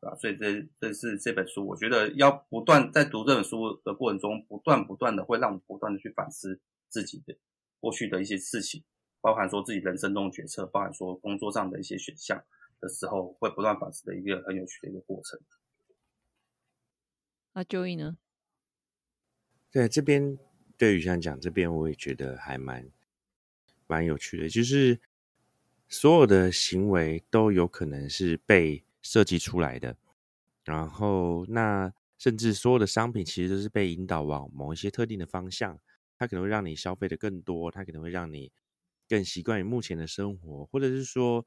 [0.00, 0.16] 对吧？
[0.16, 7.36] 所以这这是这本书，我觉得要不断在读这本书的过程中，不断不断的会让我们不断的去反思自己的。
[7.80, 8.84] 过去的一些事情，
[9.20, 12.44] 包含说自己人生中的决策，包含说工作上的一些选项
[12.78, 15.40] 的时候，会不断反思的一个很有趣的一个过程。
[17.52, 18.16] 那 Joey 呢？
[19.72, 20.38] 对这边
[20.76, 22.90] 对于像讲这边，我也觉得还蛮
[23.86, 25.00] 蛮有趣的，就是
[25.88, 29.96] 所有的行为都有可能是被设计出来的，
[30.64, 35.78] 然后那甚至所有的商品其实都是被引导往某一些特定的方向。
[36.20, 38.52] 它可能会让你消费的更多，它可能会让你
[39.08, 41.46] 更习惯于目前的生活，或者是说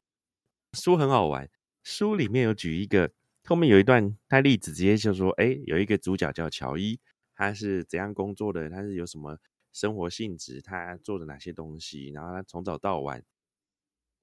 [0.74, 1.48] 书很好玩，
[1.84, 3.12] 书里面有举一个
[3.44, 7.00] 后面有一段他例子，直接就说，哎，有一个主角叫乔伊，
[7.36, 9.38] 他是怎样工作的，他是有什么
[9.72, 13.24] 生活性质，他做的哪些东西，然后他从早到晚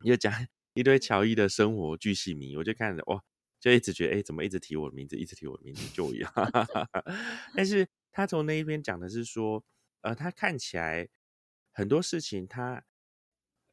[0.03, 0.33] 又讲
[0.75, 3.23] 一堆乔伊的生活巨细迷，我就看着哇，
[3.61, 6.33] 就一直觉得，哎，怎么一直提我的名字，一直提我的名字，就一样，
[7.55, 9.65] 但是他从那一边讲的是说。
[10.03, 11.09] 呃，他看起来
[11.73, 12.85] 很多事情，他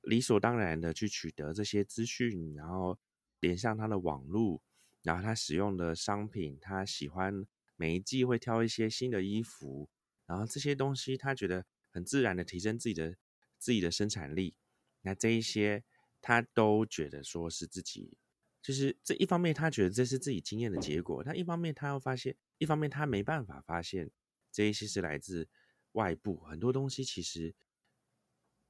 [0.02, 3.00] 理所当然的去取得这些资讯，然后
[3.40, 4.62] 连上他的网络，
[5.04, 9.90] 然后他使用的商品，他喜欢每一季会挑一些新的衣服，
[10.26, 13.16] 然后这些东西他觉得很自然的提升自己的
[13.58, 14.56] 自己的生产力，
[15.02, 15.84] 那这一些
[16.22, 18.18] 他都觉得说是自己，
[18.62, 24.12] 就是这一方面他觉得这是自己经验的结果，但一方面他又发现，一方面他没办法发现
[24.52, 25.48] 这一些是来自。
[25.98, 27.56] 外部很多东西其实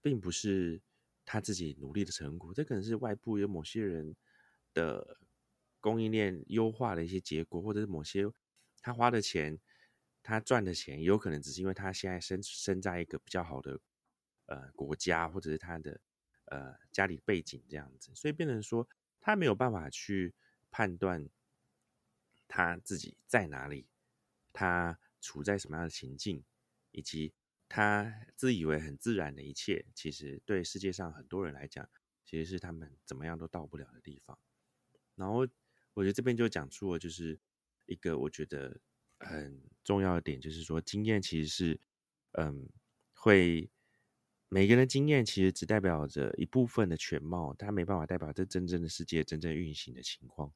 [0.01, 0.81] 并不是
[1.25, 4.15] 他自己努力的成果，这可能是外部有某些人
[4.73, 5.19] 的
[5.81, 8.25] 供应链优化的一些结果，或者是某些
[8.81, 9.59] 他花的钱、
[10.23, 13.77] 他赚的钱，有可能只是因为他现在生生在一个比较好的
[14.45, 15.99] 呃国家，或者是他的
[16.45, 18.87] 呃家里背景这样子，所以变成说
[19.19, 20.33] 他没有办法去
[20.71, 21.27] 判断
[22.47, 23.85] 他自己在哪里，
[24.53, 26.41] 他处在什么样的情境。
[26.97, 27.31] 以及
[27.69, 31.87] 他自以为很自然的一切，其实对世界上很多人来讲，
[32.25, 34.35] 其实是他们怎么样都到不了的地方。
[35.13, 35.47] 然后
[35.93, 37.39] 我觉得这边就讲出了，就是
[37.85, 38.81] 一个我觉得
[39.19, 41.79] 很重要的点，就是说经验其实是，
[42.31, 42.67] 嗯，
[43.13, 43.69] 会
[44.49, 50.51] 每个人的经验其实只代表着一部分的全貌，它没办法代表这真正的世界真正运行的情况。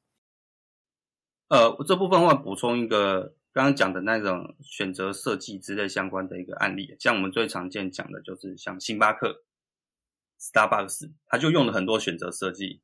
[1.46, 3.36] 呃，这部分我补充一个。
[3.52, 9.44] 刚刚讲的那种选择设计之类相关的一个案例，像我们最常见讲的就是像星巴克、
[10.40, 12.80] Starbucks，它就用了很多选择设计。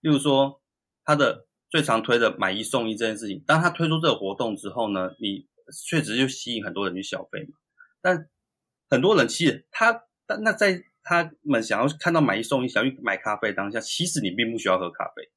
[0.00, 0.62] 例如说，
[1.04, 5.48] 它的最常推的买一送一这件事情，当它推出这个活动之后呢，你
[5.86, 7.58] 确实就吸引很多人去消费嘛。
[8.02, 8.28] 但
[8.90, 15.30] 很多人其实他，但那在他们想要看到买一送一，想要去买咖啡当下，其实你并不需要喝咖啡，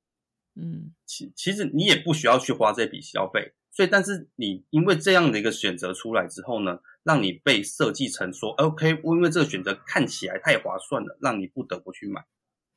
[0.56, 3.54] 嗯，其其实你也不需要去花这笔消费。
[3.75, 12.23] 所以，但是你因为这样的一个选择出来之后呢，让你被设计成说，OK，因为这个选择看起来太划算了，让你不得不去买。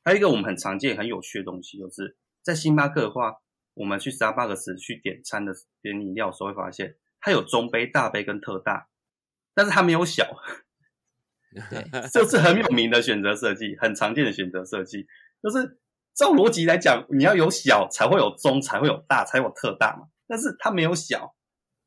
[0.03, 3.35] 还有一个我们很常见、很有趣的东西，就是在星巴克的话，
[3.75, 8.87] 我们去 Starbucks 去点餐的点饮料的时候，会发现它有中杯、大杯跟特大，
[9.53, 10.25] 但是它没有小。
[11.69, 15.07] 对，这是很有名的选择设计，很常见的选择设计，
[15.43, 15.77] 就是
[16.15, 20.07] 照逻辑来讲，你要有小才会有中，才会有大，才有特大嘛。
[20.27, 21.35] 但是它没有小，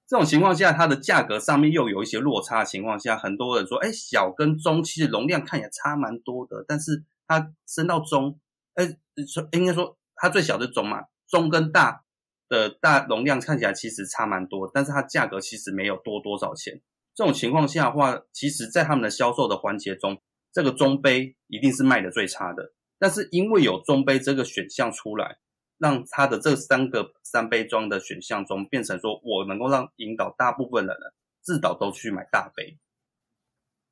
[0.09, 8.38] 这种情况下，它的价格上面又有一些落差的情况下，很多人说，哎，小跟中其实容量看起来差蛮多的，但是它升到中，
[8.74, 8.87] 哎，
[9.26, 12.03] 说应该说它最小的中嘛，中跟大
[12.48, 16.81] 的大容量看起来其实差蛮多，但是它价格其实没有多多少钱。
[17.14, 20.20] 这种情况下的话，其实在他们的销售的环节中，
[20.53, 22.72] 这个中杯一定是卖的最差的。
[22.98, 25.38] 但是因为有中杯这个选项出来，
[25.81, 32.79] 让它的这三个三杯装的选项中变成说我能够让引导大部分的人自导都去买大杯，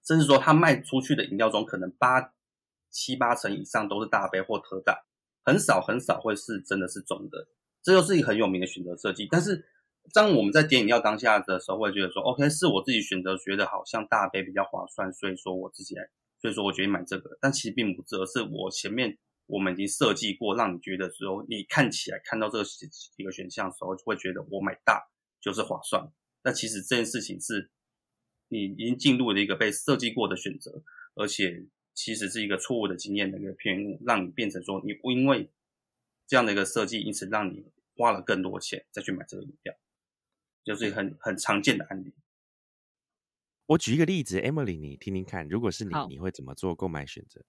[0.07, 2.35] 甚至说他卖出去的饮料中可能八
[2.91, 5.07] 七八成以上都是大杯或特大，
[5.45, 7.49] 很少很少会是真的是中的。
[7.83, 9.27] 这就是一个很有名的选择设计。
[9.31, 9.65] 但是
[10.13, 16.07] 当我们在点饮料当下的时候，会觉得说，OK，是我自己选择，觉得好像大杯比较划算，所以说我自己来，
[16.43, 17.39] 所以说我决定买这个。
[17.41, 19.17] 但其实并不是，而是我前面
[19.49, 25.03] 我们已经设计过，让你觉得说，你看起来看到这个几个选项的时候，就会觉得我买大
[25.41, 26.09] 就是划算。
[26.41, 27.73] 但其实这件事情是
[28.47, 30.85] 你已经进入了一个被设计过的选择，
[31.17, 35.51] 而且其实是一个错误的经验的一个偏误，让你变成说，你不因为
[36.29, 37.73] 这样的一个设计，因此让你。
[38.01, 39.75] 花了更多钱再去买这个饮料，
[40.63, 42.15] 就是很很常见的案例。
[43.67, 47.45] 我举一个例子，Emily，你听听看，如果是你，你会怎么做购买选择？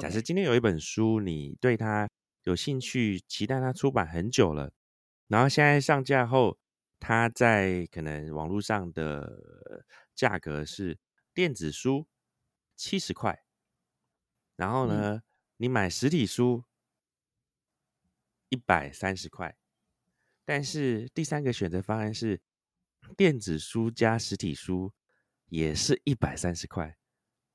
[0.00, 2.08] 假设今天有一本书，你对它
[2.44, 4.72] 有兴趣，期待它出版很久了，
[5.28, 6.58] 然后现在上架后，
[6.98, 10.98] 它在可能网络上的价格是
[11.34, 12.06] 电子书
[12.74, 13.44] 七十块，
[14.56, 15.22] 然后呢，
[15.58, 16.64] 你买实体书
[18.48, 19.56] 一百三十块。
[20.44, 22.40] 但是第三个选择方案是
[23.16, 24.92] 电子书加实体书，
[25.46, 26.96] 也是一百三十块。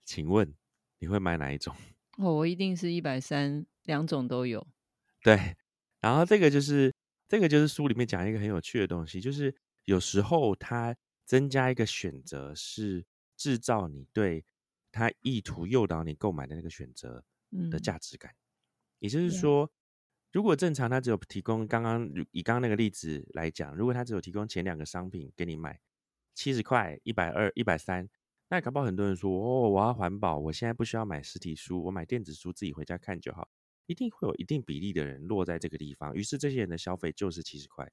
[0.05, 0.55] 请问
[0.99, 1.75] 你会买哪一种？
[2.17, 4.67] 哦，我一定是一百三，两种都有。
[5.23, 5.55] 对，
[5.99, 6.93] 然后这个就是
[7.27, 14.45] 这个就是书里面讲一个很有趣的东西，就是有时候它增加一个选择，是制造你对
[14.91, 17.23] 它意图诱导你购买的那个选择
[17.71, 18.35] 的价值感。
[18.99, 19.71] 也就是说。
[20.33, 25.79] 如果正常，他只有提供刚刚以刚刚那个例子来讲，如果他只有提供前两个商品给你买
[26.35, 28.07] 七十块、一百二、一百三，
[28.49, 33.47] 那搞不好很多人说哦，我要环保，我现在不需要买实体书，我买电子书自己回家看就好。
[33.85, 37.89] 一定会有一定比例的人落在这个地方，于是这些人的消费就是七十块。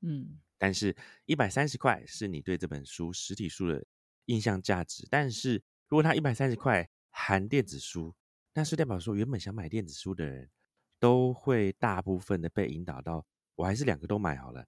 [0.00, 3.84] 嗯，但是一百三十块是你对这本书实体书的
[4.26, 8.14] 印象价值，但是如果他一百三十块含电子书，
[8.54, 10.50] 那是代表说原本想买电子书的人。
[11.02, 14.64] 都会大部分的被引导到，我还是两个都买好了，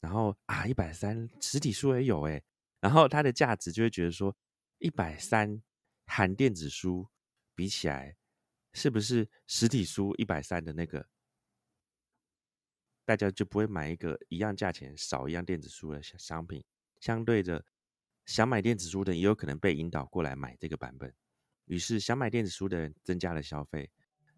[0.00, 2.42] 然后啊一百三实体书也有诶，
[2.80, 4.36] 然后它的价值就会觉得说
[4.78, 5.62] 一百三
[6.06, 7.08] 含电子书
[7.54, 8.16] 比起来，
[8.72, 11.08] 是不是实体书一百三的那个，
[13.04, 16.62] 大家就不会买一个一样价钱少一样电子书的商品，
[17.00, 17.64] 相对着
[18.26, 21.14] 想买电子书的也有可能被引导过来买这个版本，
[21.66, 23.90] 于是想买电子书的人增加了消费。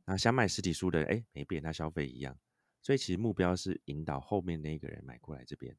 [0.04, 2.38] 那想买实体书的，哎，没变，他消费一样，
[2.80, 5.76] 所以其实目标是引导后面那个人买过来这边，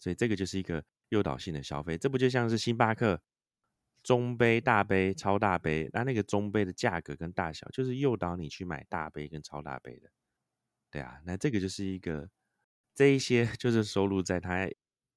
[0.00, 3.22] 所以这个就是一个诱导性的消费，这不就像是星巴克
[4.04, 10.08] 中杯、大杯、超大杯，那那个中杯的价格跟大小，就是诱导你去买大杯跟超大杯的，
[10.90, 12.28] 对啊，那这个就是一个
[12.94, 14.68] 这一些 就是收录在他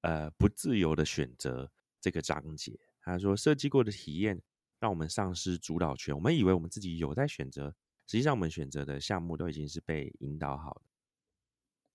[0.02, 1.70] 呃不自由的选择
[2.02, 4.42] 这个章节，他说设计过的体验
[4.80, 7.76] 让我们丧失主导权，我们以为我们自己有在选择。
[8.10, 10.90] 实际上，我们选择的项目都已经是被引导好的，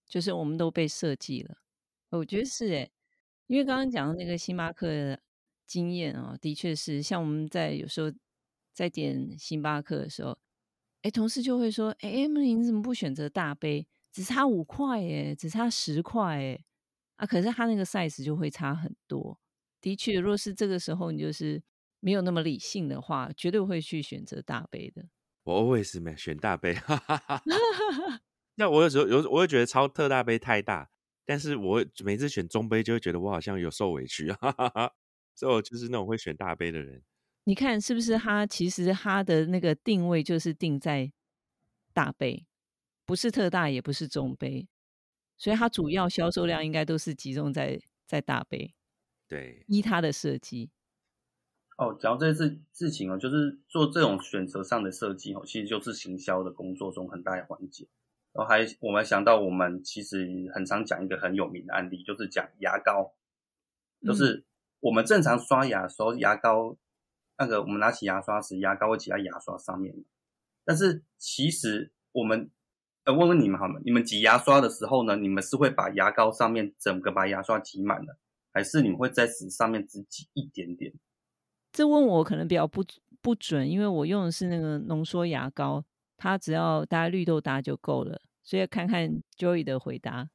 [0.06, 1.56] 就是我们都被设计了。
[2.10, 2.92] 我觉得是诶，
[3.46, 5.18] 因为刚刚讲的那个星巴克
[5.72, 8.12] 经验啊，的确是像我们在有时候
[8.74, 10.36] 在点星巴克的时候，
[11.00, 13.88] 哎，同事就会说：“哎，M，你怎么不选择大杯？
[14.12, 16.62] 只差五块诶，只差十块诶。
[17.16, 19.40] 啊，可是他那个 size 就会差很多。
[19.80, 21.62] 的确，若是这个时候你就是
[22.00, 25.06] 没有那么理性的话，绝对会去选择大杯的。
[25.44, 26.76] 我 always 没选大杯，
[28.56, 30.90] 那我有时候有我会觉得超特大杯太大，
[31.24, 34.30] 但是我每次选中杯就会觉得我好像有受委屈，
[35.34, 37.02] 所以我就是那种会选大杯的人。
[37.44, 38.16] 你看是不是？
[38.16, 41.12] 他其实他的那个定位就是定在
[41.92, 42.46] 大杯，
[43.04, 44.68] 不是特大，也不是中杯，
[45.36, 48.74] 所以它主要销售量应该都是集中在在大杯。
[49.26, 50.70] 对，依它的设计。
[51.78, 57.88] 哦，讲到这次事情哦，就是做这种选择上的设计哦，其实就是行销的工作中很大的环节。
[58.32, 63.14] 然后还我们想到，我们其实很常讲一个很有名的案例，就是讲牙膏，
[64.06, 64.44] 就是
[64.82, 66.76] 我们正常刷牙的时候，牙膏
[67.38, 69.94] 那个我们拿起牙刷时，牙膏会挤在牙刷上面。
[70.64, 72.50] 但是其实我们
[73.04, 73.80] 呃问问你们好吗？
[73.84, 78.18] 你们挤牙刷的时候呢，你们是会把牙膏上面整个把牙刷挤满的，
[78.52, 80.92] 还是你们会在纸上面只挤一点点？
[81.72, 82.84] 这问我可能比较不
[83.20, 85.84] 不准，因为我用的是那个浓缩牙膏，
[86.16, 90.28] 它只要大概绿豆搭就够了，所以看看 Joey 的回答。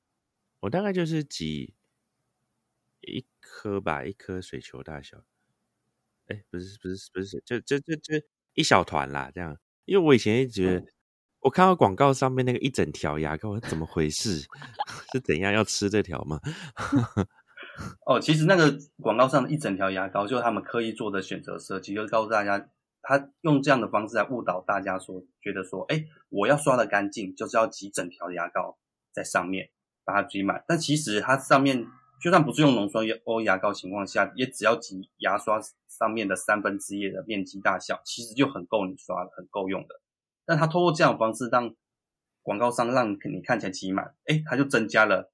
[0.61, 1.75] 我大概就是挤
[3.01, 5.23] 一颗吧，一颗水球大小。
[6.27, 8.15] 哎，不是不是不是，就就就就
[8.53, 9.57] 一小团啦，这样。
[9.85, 10.85] 因为我以前一直觉得，
[11.39, 14.41] 我看到广告上面那个一整条牙膏，怎么回事？
[15.13, 16.39] 是怎样要吃这条吗？
[18.05, 22.69] 哦，其实那个广告上的一整条牙膏，就是他们刻意做的选择设计，就是告诉大家，
[23.01, 28.77] 他用这样的方式来误导大家，说觉得说，哎，我要刷的干净，就是要挤整条牙膏
[29.13, 29.69] 在上面
[30.03, 30.65] 把它挤满。
[30.67, 31.87] 但其实它上面
[32.19, 40.01] 就算不是用浓缩欧牙膏情况下，也只要挤牙刷上面的三分之一的面积大小，其实就很够你刷了，很够用的。
[40.45, 41.75] 但他通过这样的方式让
[42.41, 45.31] 广告商让你看起来挤满，哎，他就增加了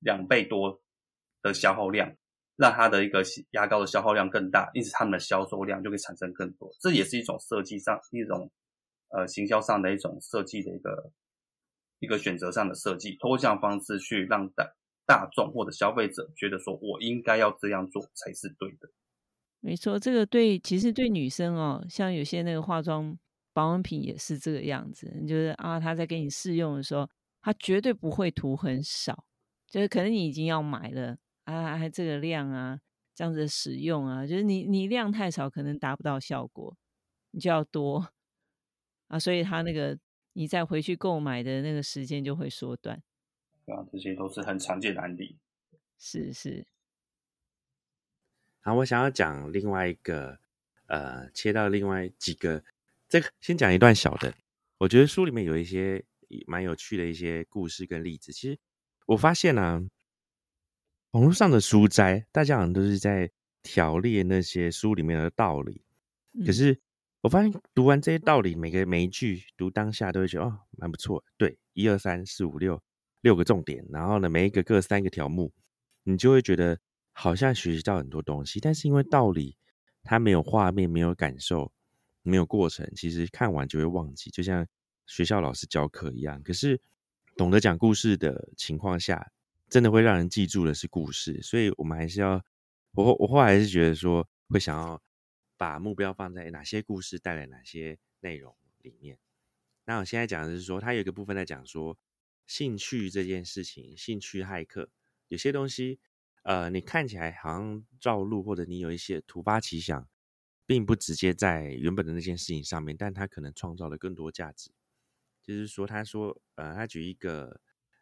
[0.00, 0.80] 两倍多。
[1.40, 2.16] 的消耗量，
[2.56, 6.68] 让它的一个牙膏的消耗量更大，因此它们的销售量就会产生更多。
[6.80, 8.50] 这也是一种设计上一种
[9.10, 11.12] 呃行销上的一种设计的一个
[12.00, 14.68] 一个选择上的设计，通过这样方式去让大
[15.08, 18.90] 大众或者消费者觉得说我应该要这样做才是对的。
[19.60, 23.18] 没错，这个对，其实对女生哦，像有些那个化妆
[23.54, 27.08] 保养品也是这个样子，就是啊，他在给你试用的时候，
[27.40, 29.24] 他绝对不会涂很少，
[29.66, 31.16] 就是可能你已经要买了。
[31.44, 32.78] 啊，这个量啊，
[33.14, 36.76] 这样子使用啊，就是你你量太少，可能达不到效果，
[37.30, 38.06] 你就要多
[39.08, 39.98] 啊，所以他那个
[40.34, 43.02] 你再回去购买的那个时间就会缩短。
[43.72, 45.36] 啊，这些都是很常见的案例。
[45.98, 46.66] 是是。
[48.60, 50.38] 好，我想要讲另外一个，
[50.86, 52.62] 呃，切到另外几个，
[53.08, 54.34] 这个先讲一段小的，
[54.78, 56.04] 我觉得书里面有一些
[56.46, 58.32] 蛮有趣的一些故事跟例子。
[58.32, 58.58] 其实
[59.06, 59.88] 我发现呢。
[61.12, 63.30] 网络上的书斋，大家好像都是在
[63.62, 65.80] 条列那些书里面的道理。
[66.44, 66.78] 可是
[67.22, 71.24] 我发现读完这些道理，每个每一句读当下都会觉得哦，蛮不错。
[71.38, 72.80] 对，一二三四五六
[73.20, 75.52] 六个重点，然后呢，每一个各三个条目，
[76.04, 76.78] 你就会觉得
[77.12, 78.60] 好像学习到很多东西。
[78.60, 79.56] 但是因为道理
[80.02, 81.72] 它没有画面、没有感受、
[82.22, 84.66] 没有过程，其实看完就会忘记，就像
[85.06, 86.42] 学校老师教课一样。
[86.42, 86.80] 可是
[87.36, 89.30] 懂得讲故事的情况下。
[89.70, 92.42] 真的会让人记住的是故事，所以我们还是要，
[92.92, 94.98] 我我后来还是觉得说，会想要
[95.58, 99.18] 把目标放在哪些故事带来哪些内容里面。
[99.84, 101.94] 那我现在讲的是说，它有一个部分在讲说
[102.48, 104.90] 兴趣这件事情，兴趣骇客
[105.28, 106.00] 有些东西，
[106.42, 110.08] 呃，你看起来好像照路，或者你有一些突发奇想，
[110.66, 114.72] 并不直接在原本的那件事情上面，但它可能创造了更多价值。
[115.42, 117.60] 就是说，他说，呃，他举一个。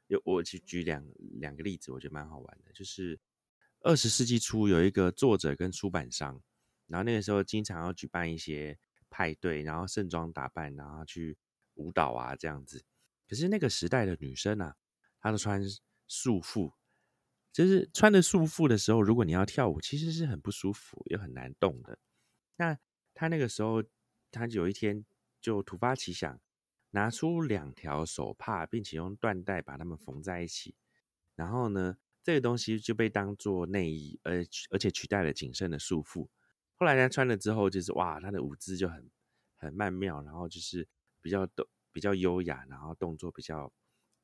[0.09, 1.05] 有我举举两
[1.41, 2.71] 两个例子，我觉得蛮好玩的。
[2.73, 3.19] 就是
[3.81, 6.41] 二十世纪初有一个作者跟出版商，
[6.87, 8.79] 然后那个时候经常要举办一些
[9.11, 11.37] 派对，然后盛装打扮，然后去
[11.75, 12.85] 舞蹈啊这样子。
[13.29, 14.77] 可是那个时代的女生啊，
[15.21, 15.63] 她都穿
[16.07, 16.73] 束缚，
[17.53, 21.99] 就是穿着束缚的时候，如果你要跳舞，其实是很不舒服又很难动的。
[22.57, 22.79] 那
[23.15, 23.83] 她那个时候，
[24.31, 25.05] 她有一天
[25.41, 26.41] 就突发奇想。
[26.91, 30.75] 拿出两条手帕，并且用缎带把它们缝在一起，
[31.35, 36.29] 然后呢，这个东西就被当做内衣，而而且取代了紧身的束缚。
[36.77, 39.11] 后来她穿了之后，就是哇，他的舞姿就很
[39.57, 40.89] 很曼妙，然后就是
[41.21, 41.67] 比较动
[41.97, 43.73] 比较优雅，然后动作比较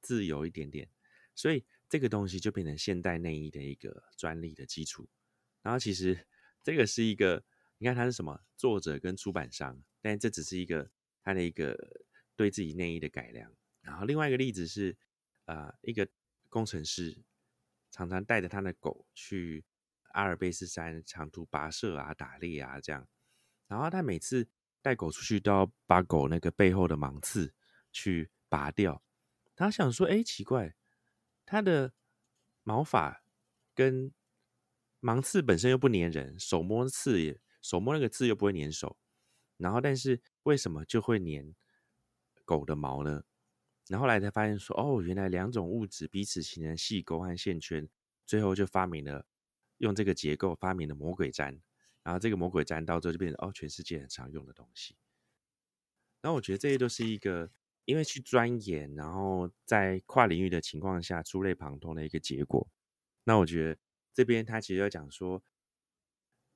[0.02, 0.86] 自由一点点。
[1.34, 5.08] 所以这个东西就变成现代内衣的一个专利的基础。
[5.62, 6.26] 然后其实
[6.62, 7.42] 这个是一个，
[7.78, 10.90] 你看它是什么作者跟出版商，但这只是一个
[11.22, 11.74] 它的一个。
[12.34, 14.96] 对自己内衣的改良，然后另外一个例子是，
[15.44, 16.08] 呃，一个
[16.48, 17.22] 工程师
[17.90, 19.62] 常常带着他的狗去
[20.12, 23.06] 阿尔卑斯山长途跋涉啊、打猎啊这样，
[23.68, 24.48] 然后他每次
[24.80, 27.52] 带狗出去都要把狗那个背后的芒刺
[27.92, 29.04] 去拔掉。
[29.54, 30.74] 他想说，哎，奇怪，
[31.44, 31.92] 他的
[32.64, 33.22] 毛发
[33.74, 34.12] 跟
[34.98, 38.98] 芒刺本身又不粘人，手摸刺也手摸那个刺又不会粘手，
[39.56, 41.54] 然后但是为什么就会粘？
[42.44, 43.22] 狗的毛呢？
[43.88, 47.88] 然后来才发现说，哦，原来两种物质彼此形成细沟和线圈，
[48.26, 49.26] 最后就发明了
[49.78, 51.60] 用这个结构发明了魔鬼毡。
[52.02, 54.96] 然后这个魔鬼毡到最后就变成哦，全世界很常用的东西。
[56.20, 57.50] 然后我觉得这些都是一个
[57.84, 62.68] 因为去钻研，然后在跨领域的情况下触类旁通的一个结果。
[63.24, 63.78] 那我觉得
[64.12, 65.42] 这边他其实要讲说，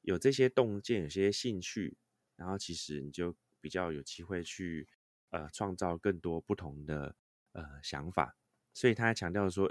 [0.03, 1.97] 有这些洞见，有些兴趣，
[2.37, 4.89] 然后其实你就比较有机会去。
[5.31, 7.17] 呃，创造更多不同的
[7.51, 8.37] 呃想法，
[8.73, 9.71] 所以他强调说，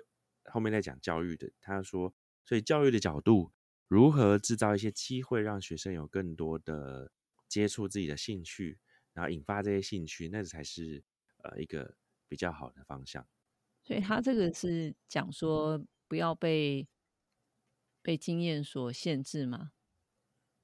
[0.51, 3.53] 后面在讲教育的，他说，所以教育的角度，
[3.87, 7.09] 如何制造一些机会，让学生有更多的
[7.47, 8.77] 接触自己的兴趣，
[9.13, 11.01] 然后引发这些兴趣，那才是
[11.49, 11.95] 呃一个
[12.27, 13.27] 比较好的方向。
[13.83, 16.87] 所以他这个是讲说不要被
[18.01, 19.71] 被经验所限制吗？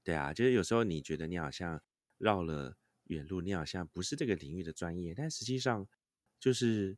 [0.04, 1.82] 对啊，就是有时候你觉得你好像
[2.18, 5.88] 绕了远路，你好像不是这个领域的专业，但实际上
[6.40, 6.98] 就是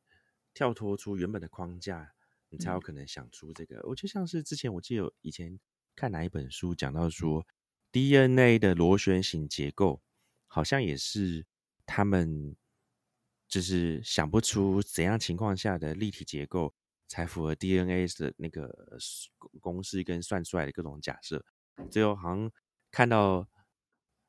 [0.53, 2.13] 跳脱出原本的框架，
[2.49, 3.81] 你才有可能想出这个。
[3.84, 5.59] 我就像是之前我记得有以前
[5.95, 7.45] 看哪一本书讲到说
[7.91, 10.01] ，DNA 的螺旋形结构
[10.47, 11.45] 好像也是
[11.86, 12.55] 他们
[13.54, 16.74] 就是想不出怎样情况下的立体结构
[17.08, 18.97] 才符合 DNA 的那个
[19.60, 21.45] 公式跟算出来的各种假设，
[21.91, 22.51] 最后好像。
[22.95, 23.49] 看到，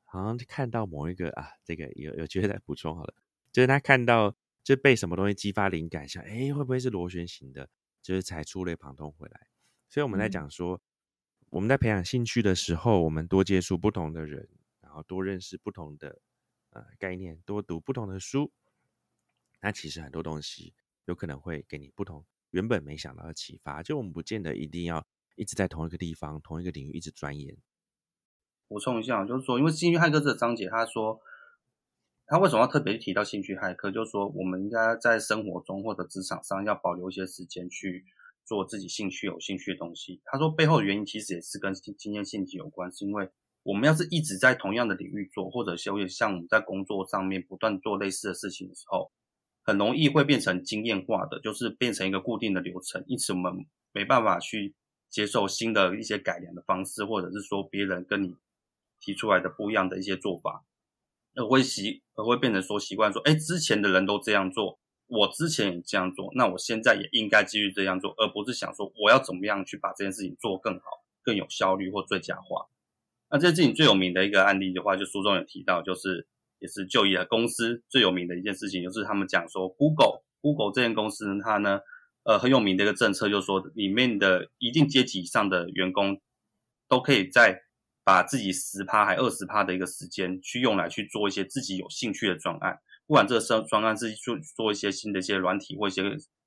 [0.05, 3.13] 好像看到某一个啊，这个有有机会再补充好了。
[3.51, 7.69] 就是他看到，就被什么东西激发灵感，想哎，会不会是螺旋形的？
[8.01, 9.47] 就是才触类旁通回来。
[9.87, 10.81] 所以我们在讲说，
[11.51, 14.49] 我们在培养兴趣的时候，我们多接触不同的人，
[14.81, 16.19] 然后多认识不同的
[16.71, 18.51] 呃概念，多读不同的书。
[19.65, 23.81] 那其实很多东西有可能会给你不同原本没想到的启发。
[23.81, 25.03] 就我们不见得一定要
[25.35, 27.57] 一直在同一个地方、同一个领域一直钻研。
[28.67, 31.19] 补充一下，就是说，因为兴趣骇客这个章节，他说
[32.27, 33.89] 他为什么要特别提到兴趣骇客？
[33.91, 38.05] 就是说，我们应该在生活中或者职场上要保留一些时间去
[38.45, 40.21] 做自己兴趣有兴趣的东西。
[40.25, 43.27] 他说背后的原因其实也是跟经验性质有关，是因为
[43.63, 49.11] 我们要是一直在同样的领域做，或者有点像我们在工作上面不断做类似的事情的时候，
[49.65, 53.51] 很容易会变成经验化的，就是变成一个固定的流程，因此我们
[53.91, 54.73] 没办法去
[55.09, 58.35] 接受新的一些改良的方式，或者是说别人跟你。
[59.01, 60.63] 提出来的不一样的一些做法，
[61.35, 70.85] 而会习而会变成说习惯说，哎，之前的人都这样做，我之前也这样做，那我现在也应该继续这样做，而不是想说我要怎么样去把这件事情做更好、
[71.21, 72.65] 更有效率或最佳化。
[73.29, 76.25] 那这件事情最有名的一个案例的话，就书中有提到，就是
[76.65, 81.79] 也是就业公司最有名的一件事情，就是他们讲说，Google Google 这间公司呢，它呢，
[82.23, 86.19] 呃，很有名的一个政策，就是说里面的一定阶级以上的员工
[86.89, 87.61] 都可以在
[88.03, 96.03] 把自己十趴还二十趴的一个时间去用来去做一些自己有兴趣的专案，不管这个专专案是做做一些新的一些软体或一些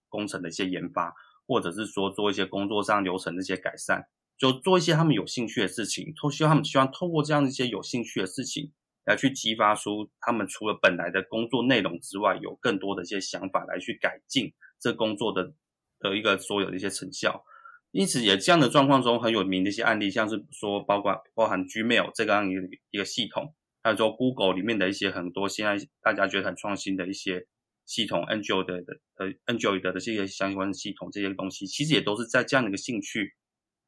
[0.08, 1.12] 工程的一些研发，
[1.46, 4.04] 或者是说做一些工作上流程的一些改善，
[4.36, 8.72] 就做一些他们有兴趣的事情，都希望他们希望透过这样一些有兴趣的事情
[9.08, 15.54] 来去激发出他们除了本来的工作内容之外，有更多的一些想法来去改进这工作的
[15.98, 17.42] 的一个所有的一些成效。
[17.90, 27.46] 因此，也这样的状况中很有名的一些案例，像是说，包括包含 Gmail 这样一个一个系统，还有说 Google 里面的一些很多现在大家觉得很创新的一些
[27.86, 33.32] 系统，Android 的呃 Android 的这些相关的系统，这些东西其实也都是在这样的一个兴趣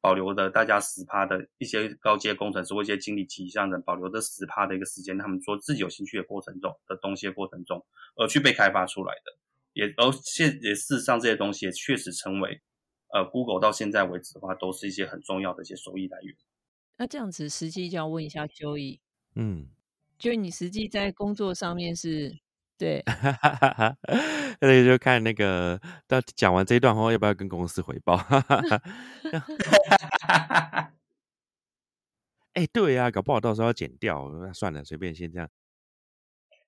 [0.01, 7.85] 保留的大家十趴的一些高阶工程师或一些经理级以上的保留的十趴的一个时间，他们做自己有兴趣的过程中的东西的过程中
[8.15, 9.31] 而去被开发出来的，
[9.73, 12.61] 也而现也事实上这些东西也确实成为。
[13.13, 16.33] 呃，Google 到现在为止的话，都是一些很重要的一些收益来源。
[16.95, 19.01] 那这样子，实际就要问一下 Joey，
[19.35, 19.67] 嗯，
[20.17, 22.39] 就是你实际在工作上面是，
[22.81, 23.03] 对，
[24.59, 28.17] 那个就看那个，到讲完这一段后，要不要跟公司回报？
[32.53, 35.47] 哎，对呀，搞不好到时候要剪掉，那算了，随便先这样。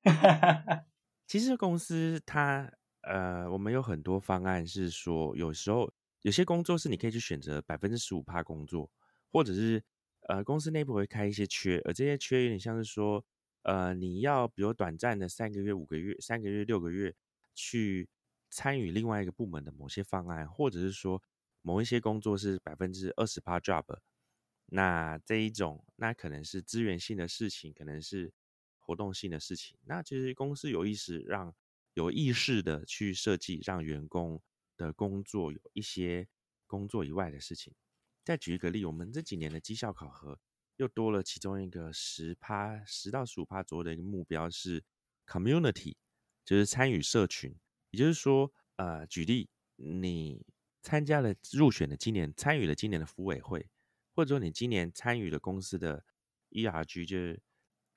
[1.26, 5.92] 其实公司它，呃，我们有很多方案是说，有时候。
[6.22, 8.90] 有些工作是你可以去选择百分之十五趴工作，
[9.30, 9.84] 或者是
[10.30, 13.22] 呃公司内部会开一些缺，而这些缺有点像是说，
[13.64, 17.14] 呃你要比如短暂的三个月、五个月、三个月、六个月
[17.54, 18.08] 去
[18.50, 21.22] 参与另外一个部门的某些方案，或者是说
[21.62, 24.00] 某一些工作是百分之二十趴 job，
[24.68, 28.32] 那这一种那可能是资源性的事情，可能是
[28.80, 31.54] 活动性的事情，那其实公司有意识让
[31.94, 34.42] 有意识的去设计让员工。
[34.76, 36.28] 的工作有一些
[36.66, 37.72] 工作以外的事情。
[38.24, 40.40] 再举一个例，我们这几年的绩效考核
[40.78, 44.84] 又多了其中一个十趴十到十五趴左右的一个目标是
[45.26, 45.96] community，
[46.44, 47.56] 就是参与社群。
[47.92, 50.46] 也就是说，呃，举例，你
[50.82, 53.70] 参加了入选的今年参与了今年的服委会，
[54.16, 56.06] 或者说你今年参与了公司的
[56.50, 57.42] ERG，就是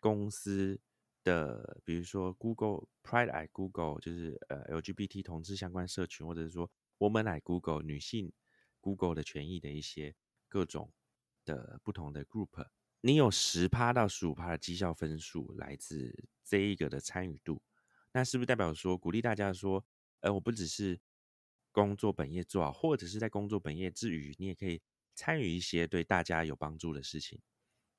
[0.01, 0.81] 公司。
[1.27, 8.33] 的，比如说 Google Pride at Google，就是呃 LGBT 同志相关社群，或者是说 Woman at Google 女性
[8.81, 10.15] Google 的权益的一些
[10.49, 10.93] 各种
[11.47, 12.67] 的不同的 group，
[13.01, 17.63] 你有十趴到十五趴的绩效分数来自这一个的参与度，
[18.13, 19.83] 那是不是代表说鼓励大家说，
[20.21, 21.01] 呃，我不只是
[21.73, 24.83] 工作本业做好，或者是在工作本业之余，你也可以
[25.15, 27.41] 参与一些对大家有帮助的事情。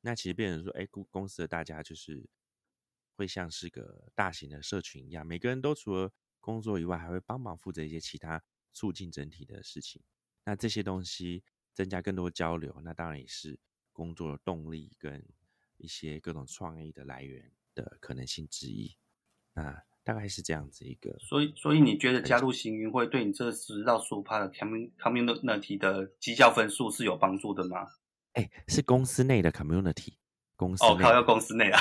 [0.01, 2.29] 那其实变成说，哎，公公司的大家就是。
[3.19, 8.43] 会像是个大型的社群一样，每个人都除了工作以外，还会帮忙负责一些其他
[8.73, 10.03] 促进整体的事情。
[10.45, 11.43] 那这些东西
[11.77, 13.59] 增加更多交流，那当然也是
[13.93, 15.23] 工作的动力跟
[15.77, 18.97] 一些各种创意的来源的可能性之一。
[19.53, 21.15] 那大概是这样子一个。
[21.19, 27.85] 所以，所以你觉得加入行云会对你这十到十五趴的 community 的绩效分数是有帮助的吗？
[28.33, 30.15] 哎，是公司内的 community，
[30.55, 31.79] 公司哦，靠，要公司内啊。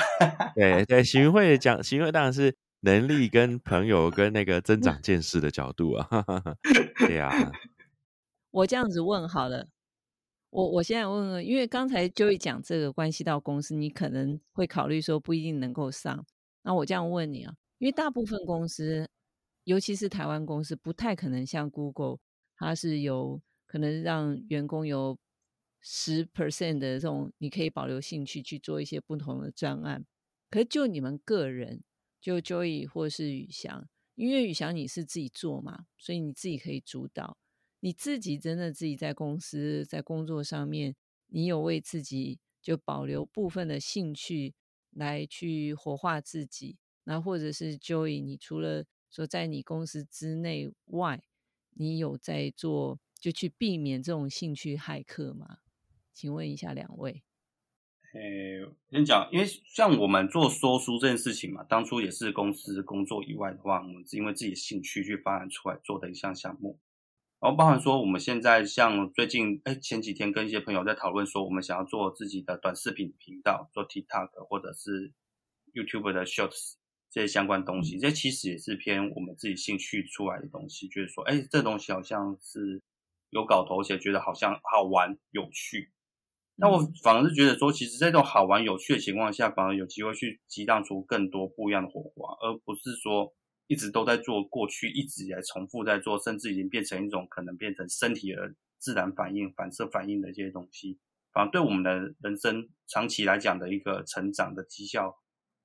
[0.53, 2.55] 对对，行云会讲行云会当然是。
[2.81, 6.07] 能力跟朋友跟那个增长见识的角度啊，
[7.07, 7.31] 对啊。
[8.51, 9.67] 我这样子问好了，
[10.49, 16.25] 我我现在问问，因为刚才就会讲这个关系到公司，你可能会考虑说不一定能够上。
[16.63, 19.07] 那我这样问你啊，因为大部分公司，
[19.63, 22.17] 尤其是台湾公司，不太可能像 Google，
[22.55, 25.17] 它是有可能让员工有
[25.81, 30.05] 十 percent 的这种，你可以保留兴趣去做一些不同的专案。
[30.49, 31.83] 可是就你们个人。
[32.19, 37.37] 就 Joey 或是宇翔，因为宇翔你是自己做嘛，所以你自己可以主导。
[37.79, 40.95] 你自己真的自己在公司在工作上面，
[41.27, 44.55] 你有为自己就保留部分的兴趣
[44.91, 46.77] 来去活化自己。
[47.03, 51.23] 那或者是 Joy，你除了说在你公司之内外，
[51.75, 55.59] 你有在做就去避免这种兴趣骇客吗？
[56.11, 57.23] 请问一下两位。
[58.13, 66.79] 诶，先讲，因为像我们做说书这件事情嘛，当初也是公司工作以外的话，我们是因为自己的兴趣去发展出来做的一项项目。
[67.39, 75.13] 然后包含说，我们现在像最近，哎，前几天跟一些朋友在讨论说，我们想要做自己的短视频频道，做 TikTok 或者是
[75.73, 76.73] YouTube 的 Shorts
[77.11, 82.81] 这些相关东西，这其实也是偏我们自己兴趣出来的东西，就是说，哎，这东西好像是
[83.29, 85.91] 有搞头，而且觉得好像好玩有趣。
[86.55, 93.31] 那我反而是觉得说，其实在这种好玩有趣的情况下，反而有机会去激荡出更多不一样的火花，而不是说
[93.67, 100.97] 一直都在做过去一直以来重复在做，甚至已经变成一种可能变成身体的自然反应、反射反应的一些东西。
[101.33, 105.17] 反而对我们的人生长期来讲的一个成长的绩效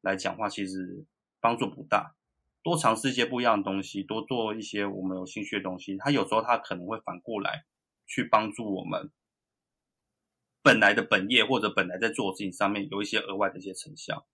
[0.02, 1.06] 来讲话，其实
[1.40, 2.14] 帮助不大。
[2.62, 7.64] 多尝试一些不一样的东西，多做一些我们有兴趣的东西，它有时候它可能会反过来
[8.06, 9.10] 去帮助我们。
[10.62, 14.26] 本来的本业或者本来在做事情上面有一些额外的一些成效，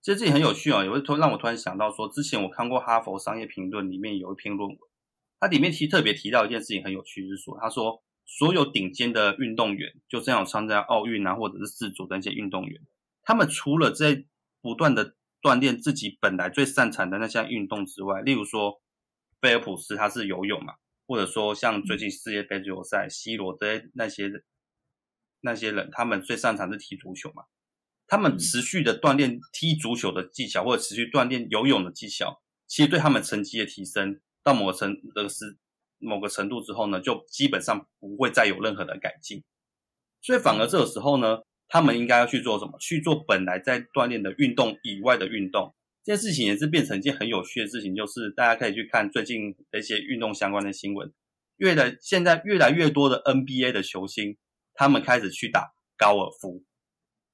[0.00, 4.78] 其实这也很有趣啊，也会突让我突然想到说，之前我看过哈佛商业评论里面有一篇论文，
[5.40, 12.80] 它里面提特别提到一件事情很有趣，就是说他说所有顶尖的运动员，就这样参加奥运啊或者是世足的那些运动员，
[13.22, 14.24] 他们除了在
[14.62, 18.80] 不断的锻炼自己本来最擅长的那项运动之外，例如说
[19.40, 20.74] 菲尔普斯他是游泳嘛，
[21.06, 24.44] 或者说像最近世界杯足球赛，C 罗的那些。
[25.40, 27.44] 那些人，他们最擅长是踢足球嘛？
[28.08, 35.58] 他们持续的锻炼踢足球的技巧，或者持续锻炼游泳的技巧，其实对他们成绩的提升到某个程的是
[35.98, 39.44] 某个程度之后呢，就基本上不会再有任何的改进。
[40.22, 41.38] 所以反而这个时候呢，
[41.68, 42.78] 他们应该要去做什么？
[42.80, 45.74] 去做本来在锻炼的运动以外的运动。
[46.02, 51.12] 这件事情也是变成一件很有趣的事情，就是大家可以去看最近的一些运动相关的新闻，
[51.58, 54.38] 越来现在越来越多的 NBA 的球星。
[54.72, 56.62] 他们开始去打高尔夫，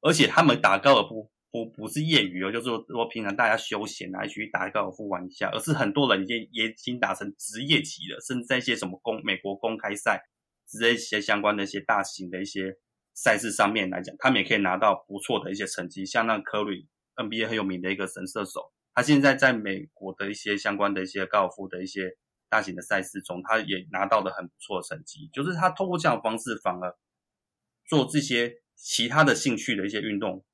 [0.04, 10.22] 而且他们打高尔夫不不是业余哦，就是说平常大家休闲啊，去打高尔夫玩一下，而是很多人已经也已经打成职业级了，甚至在一些什么公美国公开赛
[10.68, 12.76] 之类一些相关的一些大型的一些
[13.14, 16.04] 赛事上面来讲，他们也可以拿到不错的一些成绩。
[16.04, 16.86] 像那科里
[17.16, 22.16] NBA 很有名的一个神射手，他现在在美国的一些相关的一些高尔夫的一些
[22.50, 25.30] 大型的赛事中，他也拿到了很不错的成绩。
[25.32, 26.94] 就是他通过这样的方式，反而。
[27.86, 30.44] 做这些其他的兴趣的一些运动，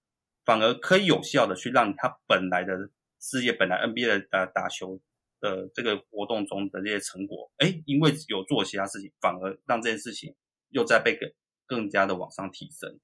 [0.45, 5.01] 反而可以有效的去让他本来的事业，本来 NBA 的呃打球
[5.41, 10.35] 的这个活动中的这些成果，哎，因为有做其他事情，反而让这件事情
[10.68, 11.31] 又在被更
[11.66, 13.01] 更加的往上提升。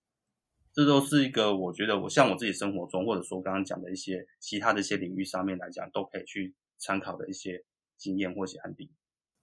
[0.72, 7.64] 这都是一个我觉得我像我自己生活中，或者说刚刚讲的一些其他的一些领域上面来讲，都可以去参考的一些
[7.96, 8.90] 经验或者案例。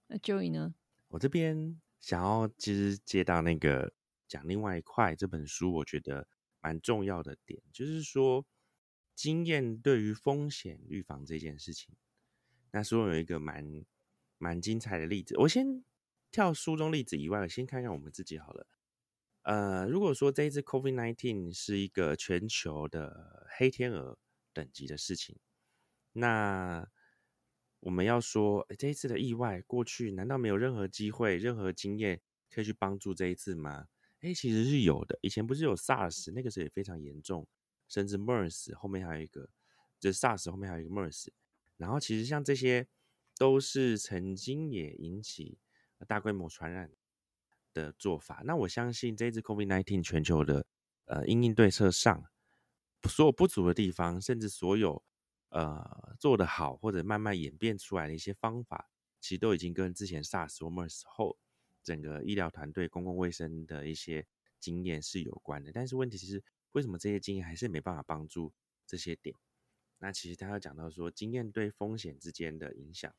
[0.06, 0.74] 那 Joey 呢？
[1.08, 3.92] 我这边想要其实接到那个。
[4.34, 6.26] 讲另外一块，这本书我觉得
[6.60, 8.44] 蛮重要的点，就是说
[9.14, 11.94] 经验对于风险预防这件事情。
[12.72, 13.84] 那书中有一个蛮
[14.38, 15.84] 蛮精彩的例子，我先
[16.32, 18.66] 跳书中例子以外，我先看看我们自己好了。
[19.42, 24.18] 呃，如果说这一次 COVID-19 是一个全球的黑天鹅
[24.52, 25.38] 等级的事情，
[26.14, 26.90] 那
[27.78, 32.20] 我们要说这一次的意外过去，难道没有任何机会、任何经验
[32.50, 33.86] 可以去帮助这一次吗？
[34.24, 35.18] 哎，其实是有的。
[35.20, 37.46] 以前不是有 SARS，那个时候也非常严重，
[37.88, 39.50] 甚至 MERS 后面还有一个，
[40.00, 41.28] 就是 SARS 后面还有一个 MERS。
[41.76, 42.88] 然后其实像这些，
[43.36, 45.58] 都是曾经也引起
[46.08, 46.90] 大规模传染
[47.74, 48.40] 的做法。
[48.46, 50.64] 那我相信这一次 COVID-19 全球的
[51.04, 52.24] 呃应应对策上，
[53.06, 55.04] 所有不足的地方，甚至所有
[55.50, 58.88] 呃做得好或者慢慢演变出来的一些方法，
[59.20, 61.36] 其实都已经跟之前 SARS 或 MERS 后
[61.84, 64.26] 整个医疗团队、公共卫生的一些
[64.58, 65.70] 经验是有关的。
[65.70, 68.52] 但是问题是，为什么这些经验还是没办法帮助
[68.86, 69.36] 这些点？
[69.98, 73.14] 那其实他要讲到说，经验对风险之间的影响。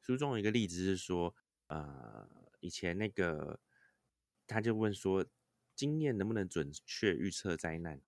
[0.00, 1.34] 书中有一个例子是说，
[1.68, 2.28] 呃，
[2.60, 3.60] 以前那个
[4.46, 5.24] 他就问说，
[5.74, 8.00] 经验能不能准确预测灾难？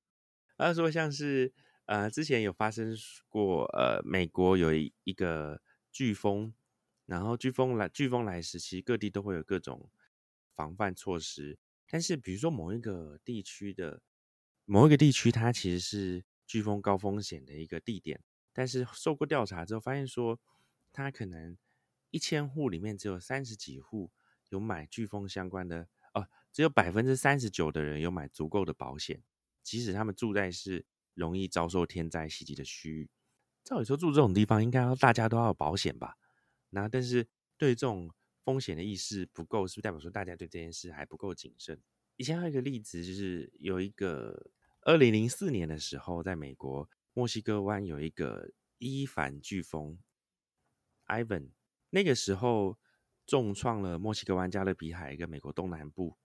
[0.56, 1.52] 他说像是
[1.86, 2.96] 呃，之前有发生
[3.28, 5.60] 过，呃，美国有一一个
[5.92, 6.54] 飓风，
[7.06, 9.90] 然后飓风来，飓风来时，其实各地都会有各种
[10.54, 11.58] 防范措施。
[11.86, 14.02] 但是比如说某一个地区的
[14.64, 18.20] 某一个地区，它其实是飓风高风险的一个地点，
[18.52, 20.40] 但是受过调查之后，发现说，
[20.92, 21.56] 它可能
[22.10, 24.10] 一千户里面只有三十几户
[24.48, 29.22] 有买飓风相关的，哦，只有百分之三十九的人有买足够的保险，
[29.62, 33.10] 即使他们住在是容易遭受天灾袭击的区域。
[33.62, 36.16] 照理说住这种地方，应该要大家都要有保险吧？
[36.74, 38.10] 那但是对这种
[38.44, 41.80] 风险的意识不够，是不是代表说大家对这件事还不够谨慎？
[42.16, 44.50] 以前还有一个例子，就是有一个。
[44.86, 49.98] 二零零四年的时候，在美国墨西哥湾有一个伊凡飓风
[51.06, 51.52] ，Ivan，
[51.88, 52.78] 那个时候
[53.26, 56.18] 重创了墨西哥湾、加勒比海一个美国东南部，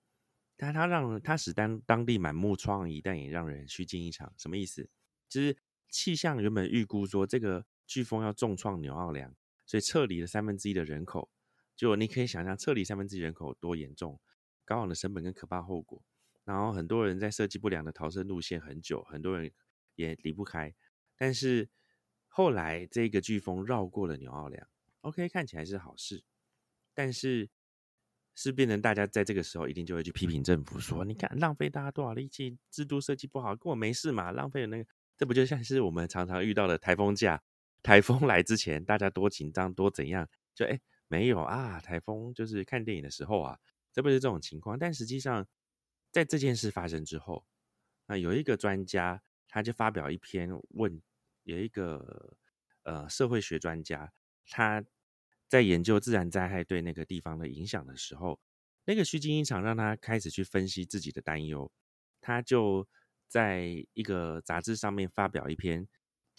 [0.57, 4.33] 但它让它使当当地满目疮痍，但也让人虚惊一场。
[4.37, 4.89] 什么意思？
[5.29, 5.55] 就是
[5.87, 9.33] 气象原本预估说这个飓风要重创纽奥良，
[9.69, 11.29] 所以撤离了三分之一的人口。
[11.75, 14.19] 就你可以想象，撤离三分之一人口多严重，
[14.65, 16.03] 高昂的成本跟可怕后果。
[16.43, 19.51] 然后很多人在设计不良的逃生路线很久，很多人
[19.93, 20.73] 也离不开。
[21.15, 21.69] 但是
[22.27, 24.67] 后来这个飓风绕过了纽奥良
[25.01, 26.23] ，OK，看起来是好事。
[26.95, 27.47] 但是
[28.33, 37.41] 是变成大家在这个时候一定就会去批评政府，说你看浪费大家多少力气，制度设计不好，跟我没事嘛，浪费了那个，这不就像是我们常常遇到的台风假，
[37.83, 43.59] 台风 来之前大家多紧张多怎样，就哎没有啊，台风就是看电影的时候啊，
[43.91, 45.47] 这不是这种情况，但实际上。
[46.11, 47.45] 在这件事发生之后，
[48.07, 50.99] 那有一个专家，他就发表一篇问，
[51.43, 52.35] 有一个
[52.81, 54.11] 呃社会学专家，
[54.47, 54.83] 他
[55.47, 58.39] 在研究自然灾害对那个地方的影响的时候，
[58.85, 61.71] 那个虚惊一场，让他开始去分析自己的担忧。
[62.19, 62.87] 他就
[63.27, 65.87] 在一个杂志上面发表一篇，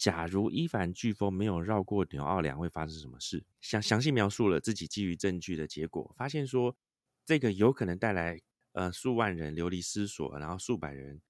[0.01, 3.45] 假如伊凡飓风没有绕过纽奥良，会发生什么事？
[3.59, 6.75] 详详细描述了自己基于证据的结果，发现说
[7.23, 8.41] 这个有可能带来。
[8.73, 11.21] 呃，数万人流离失所，然后数百人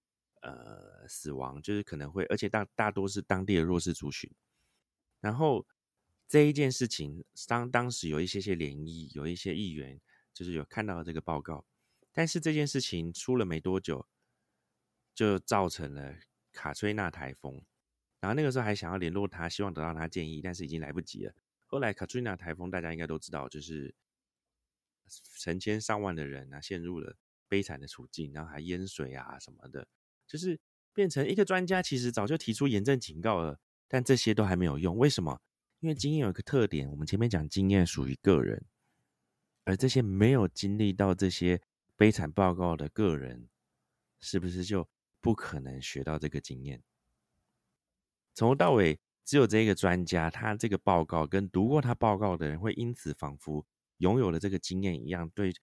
[0.41, 4.31] 呃死亡，就是可能会，而且大大多是当地的弱势族群。
[5.19, 5.65] 然后
[6.27, 9.99] 这一件事情，当当时有一些些涟漪，有一些议员
[10.31, 11.65] 就是有看到这个报告，
[12.13, 14.07] 但是这件事情出了没多久，
[15.15, 16.13] 就造成了
[16.51, 17.65] 卡崔娜台风。
[18.21, 21.33] 然后那个时候还想要联络他，希望得到他建议，但是已经来不及了。
[21.65, 23.93] 后来卡崔娜台风大家应该都知道，就是
[25.37, 27.17] 成千上万的人啊陷入了。
[27.51, 29.85] 悲惨的处境，然后还淹水啊什么的，
[30.25, 30.57] 就是
[30.93, 33.59] 变成一个专家，其实早就提出严正警告了，
[33.89, 34.97] 但这些都还没有用。
[34.97, 35.41] 为什么？
[35.81, 38.63] 因为经验有一个特点，我们前面讲经验属于个人，
[39.65, 41.61] 而这些没有经历到这些
[41.97, 43.49] 悲惨报告的个人，
[44.21, 44.87] 是不是就
[45.19, 46.81] 不可能学到这个经验？
[48.33, 53.65] 从头到尾，只有这个专家，他这个报告跟读过他报告的人，会因此仿佛
[53.97, 55.53] 拥有了这个经验一样，对。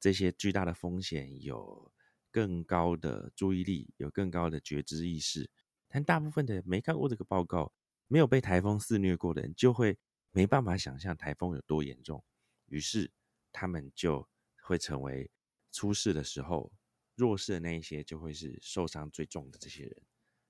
[0.00, 1.90] 这些巨大的风险有
[2.30, 5.48] 更高的注意力，有更高的觉知意识，
[5.88, 7.72] 但大部分的没看过这个报告、
[8.06, 9.96] 没有被台风肆虐过的人，就会
[10.30, 12.22] 没办法想象台风有多严重，
[12.66, 13.10] 于是
[13.50, 14.28] 他们就
[14.60, 15.30] 会成为
[15.72, 16.70] 出事的时候
[17.14, 20.02] 弱势的那一些，就会是受伤最重的这些人。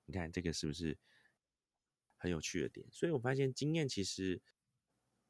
[0.05, 0.99] 你看这个是不是
[2.25, 2.89] 很有趣的点？
[2.91, 4.41] 所以我发现经验其实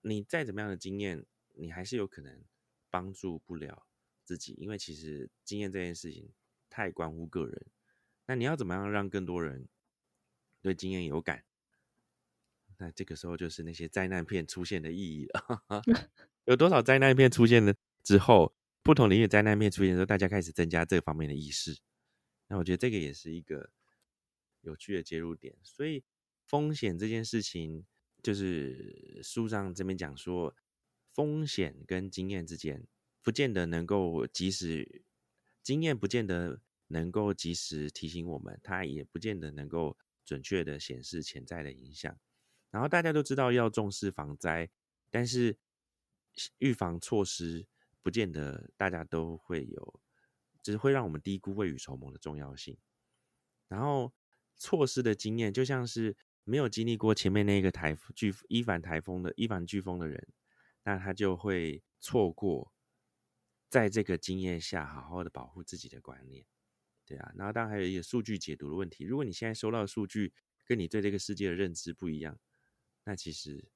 [0.03, 2.45] 你再怎么样的经验，你还是有可能
[2.89, 3.85] 帮助不了。
[4.23, 6.33] 自己，因为其实经验这件事情
[6.71, 7.67] 太关乎个人。
[8.27, 9.69] 那你要怎么样让更多人
[10.63, 11.45] 对经验有感？
[12.79, 15.63] 那这个时候就是那些灾难片出现的意义了。
[16.47, 17.75] 有多少灾难片出现了
[18.05, 21.77] 之后，不同领域灾难片出现的时候，大家开始增加这方面的意识。
[22.47, 23.73] 那我觉得这个也是一个
[24.61, 25.57] 有趣的接入点。
[25.65, 26.05] 所以
[26.55, 27.85] 风险这件事情，
[28.23, 30.55] 就是书上这边讲说，
[31.13, 32.87] 风险跟经验之间。
[33.21, 35.03] 不见得能够及时
[35.65, 42.17] 经验，不见得能够及时提醒我们，它也不见得能够准确的显示潜在的影响。
[42.71, 44.71] 然后大家都知道要重视防灾，
[45.11, 45.59] 但是
[46.59, 47.67] 预防措施
[48.01, 50.01] 不见得大家都会有，
[50.63, 52.79] 就是会让我们低估未雨绸缪的重要性。
[53.67, 54.15] 然后
[54.55, 60.29] 措施的经验，就像是没有经历过前面那个台飓伊凡台风的伊凡飓风的人，
[60.85, 62.73] 那他就会错过
[63.69, 66.47] 在这个经验下好好的保护自己的观念。
[67.07, 69.05] 对啊，然后当然还有一个数据解读的问题。
[69.05, 70.33] 如果你现在收到的数据
[70.65, 72.39] 跟你对这个世界的认知不一样，
[73.05, 73.69] 那其实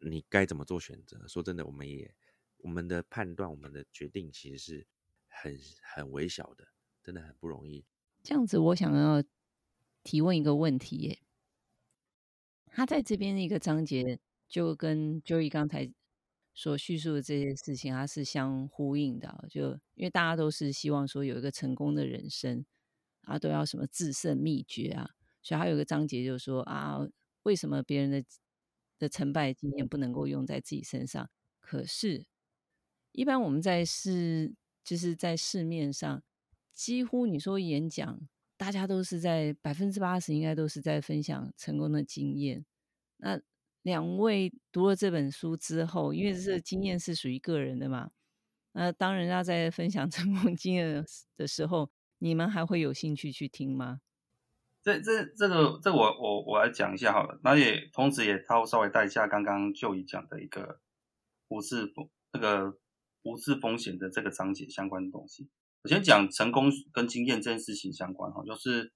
[0.00, 1.26] 你该怎么做选择？
[1.26, 2.14] 说真的，我们也
[2.58, 4.86] 我们的判断、我们的决定其实是
[5.26, 6.68] 很很微小的，
[7.02, 7.86] 真的很不容易。
[8.22, 9.22] 这样子，我想要
[10.02, 11.22] 提问一个问题耶。
[12.78, 15.92] 他在这边的一个章节，就跟 Joey 刚才
[16.54, 19.46] 所叙述的这些事情，它是相呼应的。
[19.50, 22.64] 就因为大家都是希望说有一个成功的人生
[23.22, 25.10] 啊，都要什么制胜秘诀啊，
[25.42, 27.00] 所以他有个章节就是说啊，
[27.42, 28.24] 为什么别人的
[28.96, 31.28] 的成败经验不能够用在自己身上？
[31.58, 32.26] 可是，
[33.10, 34.54] 一般我们在市
[34.84, 36.22] 就是在市面上。
[36.72, 38.20] 几乎你说演讲，
[38.58, 42.66] 大家都是在百分之八十应该都是在分享成功的经验。
[43.16, 43.40] 那
[43.82, 48.10] 两位读了这本书之后，因为这经验是属于个人的嘛，
[48.72, 51.06] 那当人家在分享 成功经验
[51.36, 54.00] 的时候，你们还会有兴趣去听吗？
[54.82, 60.80] 这这这个这我我我来讲一下好了，那也同时也稍稍微带一下刚刚就已讲的一个
[61.48, 62.78] 无视风这个
[63.22, 65.48] 无视风险的这个章节相关的东西。
[65.82, 68.92] 我先讲成功跟经验这件事情相关哈，就是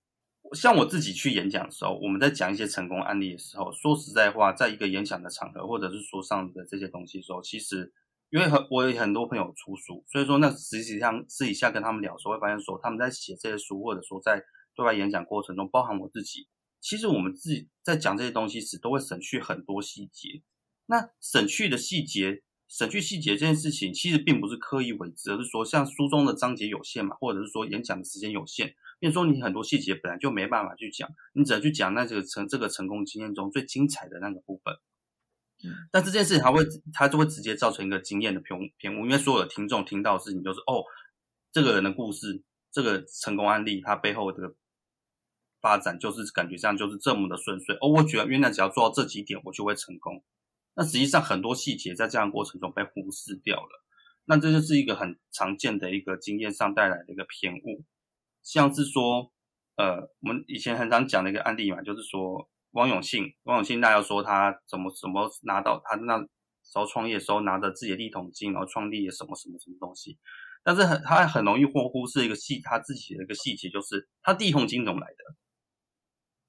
[0.53, 7.93] 像我自己去演讲的时候，我们在讲一些成功案例的时候，说实在话，在一个演讲的场合或者是说上的这些东西的时候，其实
[8.31, 14.43] 因为很我有很多朋友出书，所以说那实际上私底下跟他们聊的时，候，会发现说他们在写这些书，或者说在
[14.75, 16.49] 对外演讲过程中，包含我自己，
[16.81, 20.43] 其实我们自己在讲这些东西时，都会省去很多细节。
[20.87, 22.43] 那省去的细节。
[22.73, 34.75] 省去细节这件事情，其实并不是刻意为之，而是说像书中的章节有限嘛，或者是说演讲的时间有限，变说你很多细节本来就没办法去讲，你只能去讲那个成这个成功经验中最精彩的那个部分。
[35.63, 36.65] 嗯，但这件事情它会，
[36.95, 40.83] 它就会直接造成一个经验的偏偏误，因为所有的听众听到的事情就是哦，
[41.53, 42.43] 这个人的故事，
[42.73, 44.55] 这个成功案例，它背后的
[45.61, 47.77] 发展就是感觉上就是这么的顺遂。
[47.83, 50.25] 哦，我觉得原来只要做到这几点，我就会成功。
[50.75, 53.85] 那实际上很多细节在这样过程中被忽视掉了，
[54.25, 57.85] 那这就是一个很常见的一个经验上带来的一个偏误，
[58.43, 59.31] 像是说，
[59.77, 70.19] 呃，我们以前很常讲的一个案例嘛，就是说汪永信，汪永信大家说他怎么怎么拿到他那时候创业的时候拿着自己的第一桶金，然后创立了什么什么什么东西，
[70.63, 75.37] 但是很他很容易忽忽视一个细他自己的一个细节，就是他第一桶金怎么来的？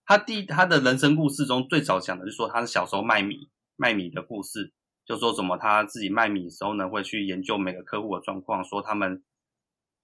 [0.05, 3.49] 他第他的人生故事中最早讲的就是说他是小时候卖米。
[3.75, 4.71] 卖米的故事，
[5.05, 9.23] 就说什么他自己卖米的时候呢，会去研究每个客户的状况，说他们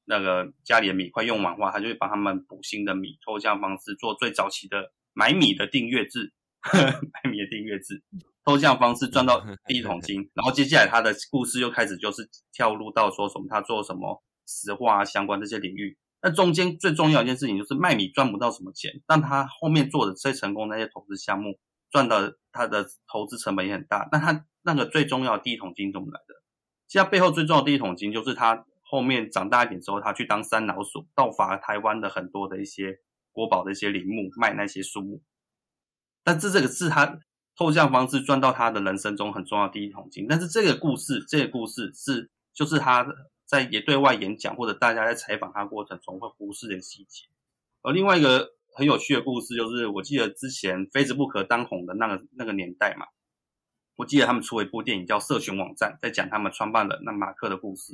[0.06, 6.34] 那个家里的米快用完的话，他就会帮他们补新的米，抽象方式做最早期的买米的订阅制，
[6.74, 8.02] 买米的订阅制，
[8.46, 21.60] 抽象方式赚到第一桶金，然后接下来他的故事又开始就是跳入到说什么他做什么石化相关这些领域，那中间最重要一件事情就是卖米赚不到什么钱，但他后面做的最成功那些投资项目。
[21.90, 26.36] 赚的他的投资成本也很大，那他那个最重要第一桶金怎么来的？
[26.88, 33.00] 其实他背后最重要第一桶金就是他后面长大一点之后，他去当三老鼠，盗伐台湾的很多的一些
[33.32, 35.22] 国宝的一些陵墓，卖那些树木。
[36.24, 37.20] 但这这个是他
[37.58, 40.28] 抽象方式赚到他的人生中很重要第一桶金。
[40.28, 43.08] 但是这个故事，这个故事是就是他
[43.46, 47.26] 在也对外演讲或者大家在采访他过程中会忽视的细节。
[47.82, 48.59] 而另外一个。
[48.80, 53.06] 很有趣的故事，就是我记得之前 Facebook 当红的那个那个年代嘛，
[53.98, 57.92] 我记得他们出了一部电影叫《社群网站》，在讲他们创办的那马克的故事。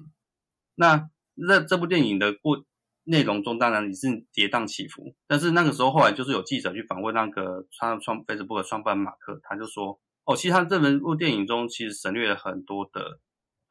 [0.76, 2.64] 那那这部电影的过
[3.04, 5.16] 内容中，当然也是跌宕起伏。
[5.26, 13.20] 但是那个时候，后来就是有记者去访问那个创创 Facebook 创办马克，他就说：“哦，其实他这部电影中其实省略了很多的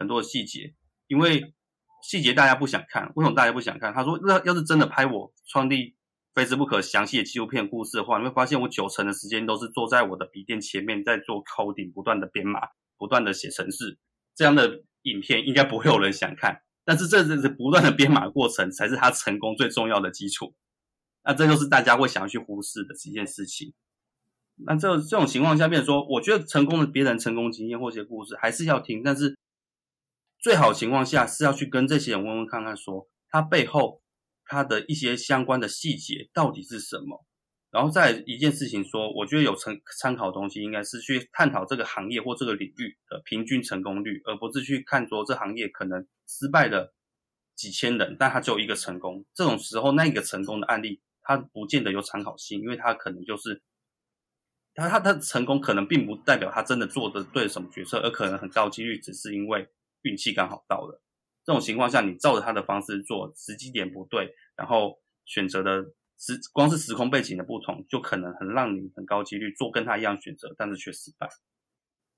[0.00, 0.74] 很多的细节，
[1.06, 1.54] 因为
[2.02, 3.12] 细节大家不想看。
[3.14, 3.94] 为什么大家不想看？
[3.94, 5.94] 他说，那要是真的拍我创立。”
[6.34, 12.60] 非之不可详细的纪录片故事的话，你会发现我九成的时间都是坐在我的笔电前面，在做 coding，不断的编码，
[12.98, 13.98] 不断的写程式。
[14.34, 16.62] 这样的影片应该不会有人想看。
[16.84, 20.54] 但是这这是不断的编码过程，才是他成功最重要的基础。
[21.22, 23.72] 那这就是大家会想要去忽视的这件事情。
[24.56, 29.38] 那这这种情况下面说，我觉得成功的别人成功经验或些故事还是要听，但是
[30.40, 34.03] 最好情况下是要去跟这些人问问看看，说他背后。
[34.46, 37.24] 它的一些相关的细节到底是什么？
[37.70, 46.94] 然后再一件事情说，我觉得有参参考的东西应该是去探讨这个行业或这个领域的平均成功率，而不是去看说这行业可能失败的
[47.56, 49.24] 几千人，但它只有一个成功。
[49.34, 53.60] 这种时候，那个成功的案例，它不见得有参考性，因为它可能就是
[54.74, 59.68] 他他他成功可能并不代表他真的做的对什么决策，而可能很高几率只是因为
[60.02, 61.00] 运气刚好到了。
[61.44, 65.92] 这种情况下，你照着他的方式做，时机点不对，然后选择的。
[66.16, 71.28] 时光是时空背景的不同，就可能很让你很高几率做跟他一样选择，但是却失败。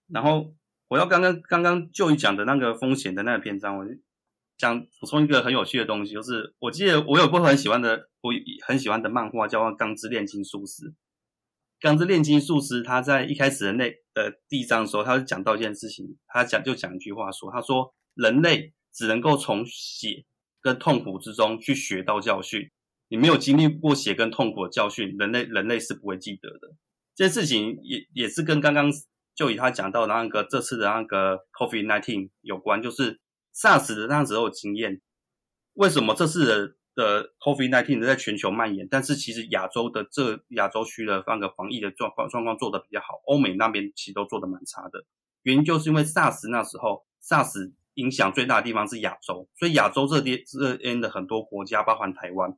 [0.06, 0.54] 然后
[0.88, 3.86] 我要刚刚刚刚就讲的那个风险的那个篇章，我
[4.58, 8.30] 讲补充一个很有趣的东西，就是我记得我有部很喜欢的，我
[8.66, 10.84] 很喜欢的漫画叫《钢之炼金术师》。
[11.80, 20.24] 《钢之炼金术师》他在一开始的那呃第一章的时候，他就讲到一件事情，他讲就讲一句话说，他说人类只能够从血
[20.62, 22.70] 跟痛苦之中去学到教训。
[23.08, 26.74] 你没有经历过血跟痛苦的教训，人类人类是不会记得的。
[27.14, 28.90] 这件事情也也是跟刚刚
[29.34, 33.20] 就以他讲到的那个这次的那个 COVID nineteen 有关，就是
[33.54, 35.02] SARS 的那时候经验。
[35.74, 45.04] 为什么这次的 COVID nineteen 在全球蔓延，但是其实亚洲的这亚洲区的那个防疫的状况状况做得比较好，欧美那边其实都做得蛮差的。
[45.42, 52.56] 原因就是因为 SARS 那时候 SARS 影响最大的地方是亚洲，所以亚洲这边这边的很多国家，包含台湾。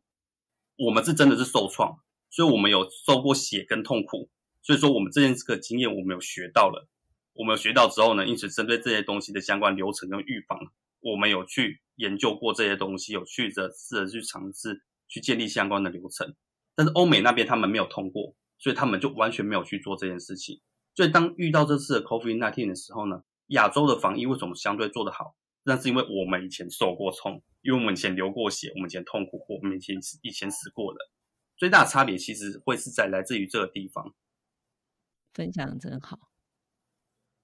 [0.77, 1.99] 我们是真的是受创，
[2.31, 4.31] 所以我们有受过血跟痛苦，
[4.63, 6.87] 所以说我们这件这个经验我们有学到了，
[7.33, 10.57] 我们有学到之后呢，因此针对这些东西的相关流程跟预防，
[11.01, 16.35] 我们有去研究过这些东西，有去着试着去尝试去建立相关的流程，
[16.77, 20.61] 但是欧美那边他们没有通过，所以他们就完全没有去做这件事情。
[20.95, 25.37] 所以当遇到这次的 COVID-19 的时候呢，亚洲的防疫为什么相对做得好？
[25.65, 31.01] 那是因为我们以前受过创，因为我们以前流过血，我们以前痛苦过，我们以前以前死过的，
[31.57, 34.15] 最大的差别其实会是在来自于这个地方。
[35.35, 36.31] 分享真好。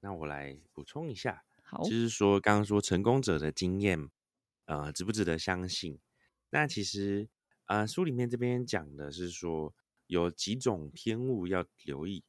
[0.00, 4.08] 那我来补充一下，好，就是说刚刚说成功者的经验，
[4.66, 5.98] 呃，值不值得相信？
[6.50, 7.28] 那其实，
[7.66, 9.74] 呃，书里面这边讲的是说
[10.06, 12.24] 有几种偏误要留意。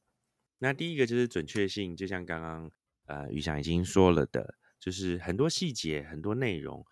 [0.59, 2.71] 那第一个就是准确性，就像刚刚
[3.05, 4.55] 呃于翔已经说了的。
[4.77, 6.85] 就是很多细节、很多内容，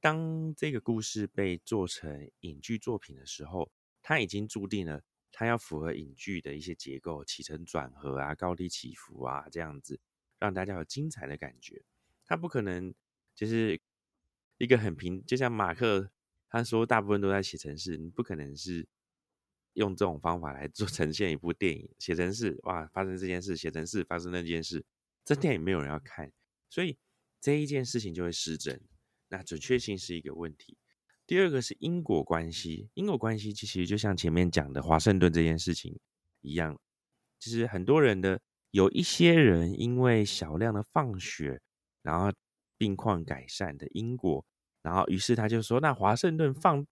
[0.00, 3.70] 当这个故事被做成影剧作品的时候，
[4.02, 10.00] 它已经注定了它要符合影剧的一些结构，起承转合啊、高低起伏啊，这样子
[10.40, 11.84] 让大家有精彩的感觉。
[12.24, 12.92] 它不可能
[13.34, 13.80] 就是
[14.58, 16.10] 一个很平，就像马克
[16.48, 18.88] 他说，大部分都在写程式，你不可能是
[19.74, 21.88] 用这种方法来做 呈现一部电影。
[21.98, 24.84] 写程式哇，发生这件事；写程式发生那件事，
[25.30, 26.32] 这电影没有人要看，
[26.68, 26.98] 所以。
[27.42, 28.78] 这一件事情就会失真，
[29.28, 30.76] 那准确性是一个问题。
[31.26, 35.98] 第二个是因果关系，因果关系其实就像前面讲的华盛顿这件事情
[36.42, 36.78] 一样，
[37.38, 41.62] 其实很多人的有一些人因为小量的放血，
[42.02, 42.30] 然后
[42.76, 44.44] 病况改善的因果，
[44.82, 46.86] 然后于是他就说，那华盛顿放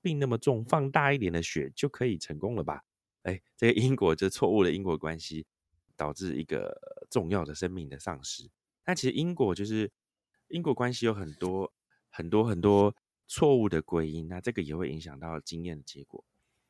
[0.00, 2.84] 病那么重，放大一点的血就可以成功了吧？
[3.24, 5.44] 哎，这个因果就错误的因果关系，
[5.98, 6.80] 导致一个
[7.10, 8.48] 重要的生命的丧失。
[8.86, 9.90] 那其实因果就是
[10.48, 11.70] 因果关系有很多
[12.08, 12.94] 很多很多
[13.26, 16.24] 错误的归因，那这个也会影响到经验的结果。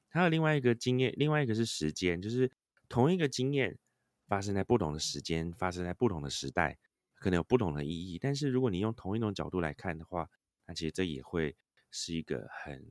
[0.08, 2.50] 还有另外一个经验，另外一个是时间，就是
[2.88, 3.78] 同一个经验
[4.26, 6.78] 发生在不同的时间，发生在不同的时代，
[7.14, 8.18] 可能有不同的意义。
[8.18, 10.28] 但是如果你用同一种角度来看的话，
[10.66, 11.54] 那其实这也会
[11.90, 12.90] 是一个很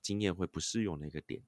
[0.00, 1.42] 经验会不适用的一个点。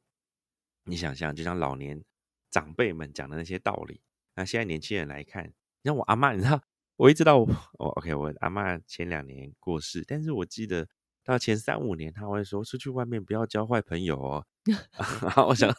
[0.85, 2.05] 你想象，就像老年
[2.51, 4.03] 长辈们讲的那些道理，
[4.37, 6.63] 那现在年轻人来看，你像我阿妈，你知道。
[6.99, 10.89] 我一直到我，OK，我阿妈前两年过世，但是我记得
[11.23, 14.47] 到前三五年，他会说出去外面不要交坏朋友哦。
[15.21, 15.71] 然后我想，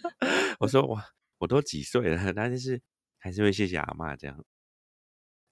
[0.60, 1.04] 我说哇，
[1.36, 2.80] 我都几岁了，但是
[3.18, 4.42] 还是会谢谢阿妈这样。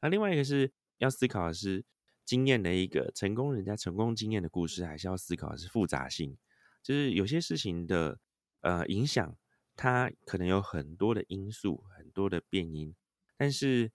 [0.01, 1.85] 那另外一个是要思考的是
[2.25, 6.39] 经验的一个成功人家成功经验的故事，还是要思考的是复杂性，
[6.83, 8.19] 就是有些事情的
[8.63, 9.37] 呃影响，
[9.77, 12.95] 它可能有很多的因素，很多的变因，
[13.37, 13.93] 但是。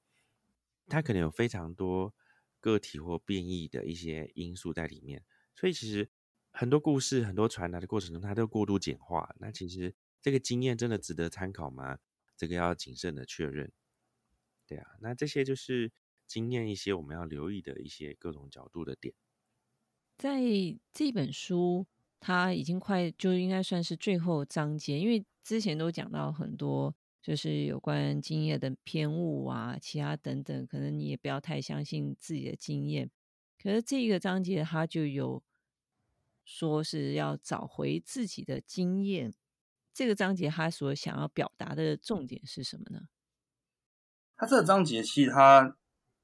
[0.87, 2.13] 它可能有非常多
[2.59, 6.11] 个体或变异的一些因素在里面，所以其实
[6.51, 9.35] 很多故事、很多传达的过程中，它都过度简化。
[9.39, 11.97] 那其实这个经验真的值得参考吗？
[12.37, 13.71] 这个要谨慎的确认。
[14.67, 15.91] 对啊，那这些就是
[16.27, 19.15] 经验一些我们要留意的一些各种角度的点。
[20.19, 20.39] 在
[20.93, 21.87] 这本书，
[22.19, 26.95] 它已经快就应该算是最后章节，因为之前都讲到很多。
[27.25, 33.09] 就是有关经验的偏误啊，其他等等，可能你也不要太相信自己的经验。
[33.57, 35.41] 可是这个章节它就有
[36.43, 39.33] 说是要找回自己的经验，
[39.91, 43.07] 这个章节他所想要表达的重点是什么呢？
[44.35, 45.75] 他这个章节其实他，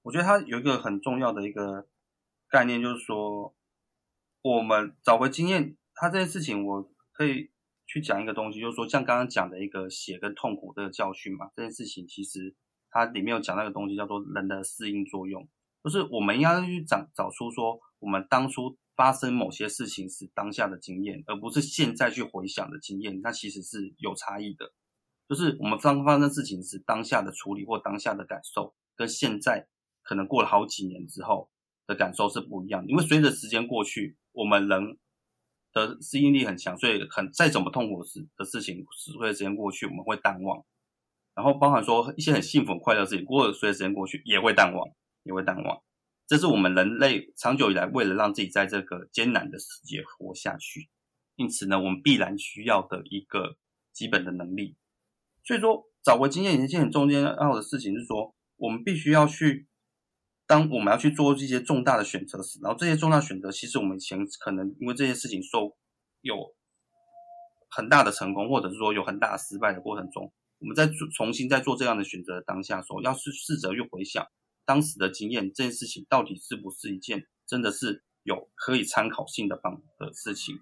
[0.04, 1.88] 我觉得他有一个很重要的一个
[2.48, 3.56] 概念，就是说
[4.44, 5.76] 我们找回经验。
[5.96, 7.51] 他这件事情我可以
[7.92, 11.50] 去讲一个东西，就是说像刚刚讲的一个血跟痛苦这个教训嘛。
[11.56, 12.56] 这件事情其实
[12.90, 15.48] 它里面有讲那个东西叫做人的适应作用，
[15.84, 18.78] 就是我们应该去找找出说我们当初。
[18.94, 24.74] 发生某些事情是当下的经验，而不是现在去回想的经验，那其实是有差异的。
[25.28, 29.68] 就是我们刚发生事情是当下的处理或当下的感受，跟现在
[30.04, 31.50] 可能过了好几年之后
[31.88, 32.86] 的感受是不一样。
[32.86, 35.00] 因为随着时间过去，我们人
[35.74, 40.64] 的适应力很强，所以很再怎么痛苦的事的事情，随着时间过去，我们会淡忘。
[41.34, 44.88] 然后包含说一些很幸福、很快乐的事情，过了随着时间过去，也会淡忘，
[45.24, 45.82] 也会淡忘。
[46.28, 50.90] 这是我们人类长久以来为了让自己在这个艰难的世界活下去，
[51.36, 53.58] 因此呢，我们必然需要的一个
[53.94, 54.76] 基本的能力。
[55.44, 59.68] 所以说，找回经验一件很重要的事情是说，我们必须要去，
[60.52, 65.78] 当我们要去做这些重大的选择时，然后这些重大选择，其实我们以前可能因为这些事情受
[66.20, 66.54] 有
[67.70, 74.28] 很大的成功，或者是说有很大的失败的过程中，我们在重新在做这样的选择的当下，说要是试着去回想。
[74.66, 80.60] 当时的经验，这件事情到底是不是一件真的是有可以参考性的方的事情？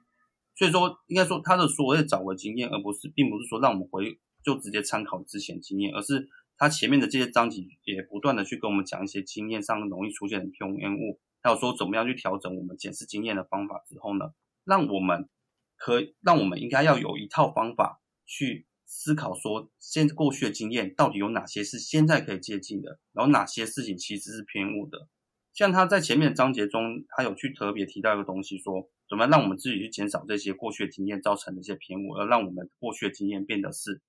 [0.56, 6.30] 所以说，应该说他的所谓找回经验，而不是，并不是说让我们回就直接参考之前经验，而是
[6.60, 14.34] 他前面的这些章节也不断的去跟我们讲一些经验上容易出现的偏误，还有说怎么样去调整我们检视经验的方法之后呢，
[14.64, 15.28] 让我们
[15.76, 18.68] 可让我们应该要有一套方法去。
[18.92, 25.08] 思考说，现过去的经验到底有哪些是现在可以接近的，然后哪些事情其实是偏误的。
[25.54, 34.02] 像他在前面的章节中，他有去特别提到一个东西，说怎么让我们自己去减少这些过去的经验造成的一些偏误，而让我们过去的经验变得是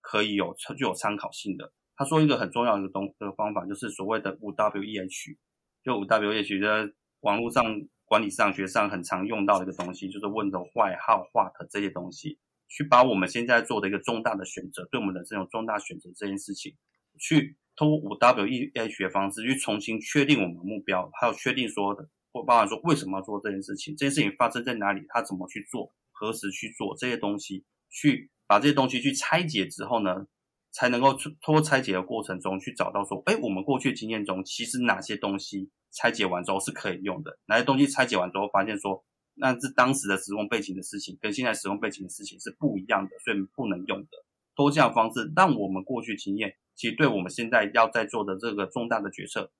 [0.00, 1.72] 可以有具有参考性的。
[1.98, 5.36] 他说一个很重要的一个东的方法，就是所谓的五 W E H，
[5.82, 7.64] 就五 W E H 的网络上
[8.04, 12.38] 管理上学上很常用到的一个东西，就是问的坏号 what 这些东西。
[12.70, 16.76] 去把我们现在做的一个重大的选择，对我们的这种重大选择这件事情，
[17.18, 30.26] 去通过五 W E H 的方式去重新确定我们的目标，还有确定说的，或包含说为什么要做这件事情，这件事情发生在哪里，他怎么去做，何时去做这些东西，去把这些东西去拆解之后呢，
[30.70, 39.04] 才能够通过拆解的过程中去找到说，哎，我们过去经验中其实哪些东西拆解完之后是可以用的，哪些东西拆解完之后发现说。
[39.40, 44.08] 那是当时的时空背景的事情，跟现在时空背景的事情是不一样的，所以不能用的。
[44.56, 49.52] 多这样方式，让我们过去经验，其实对我们现在要在做的这个重大的决策，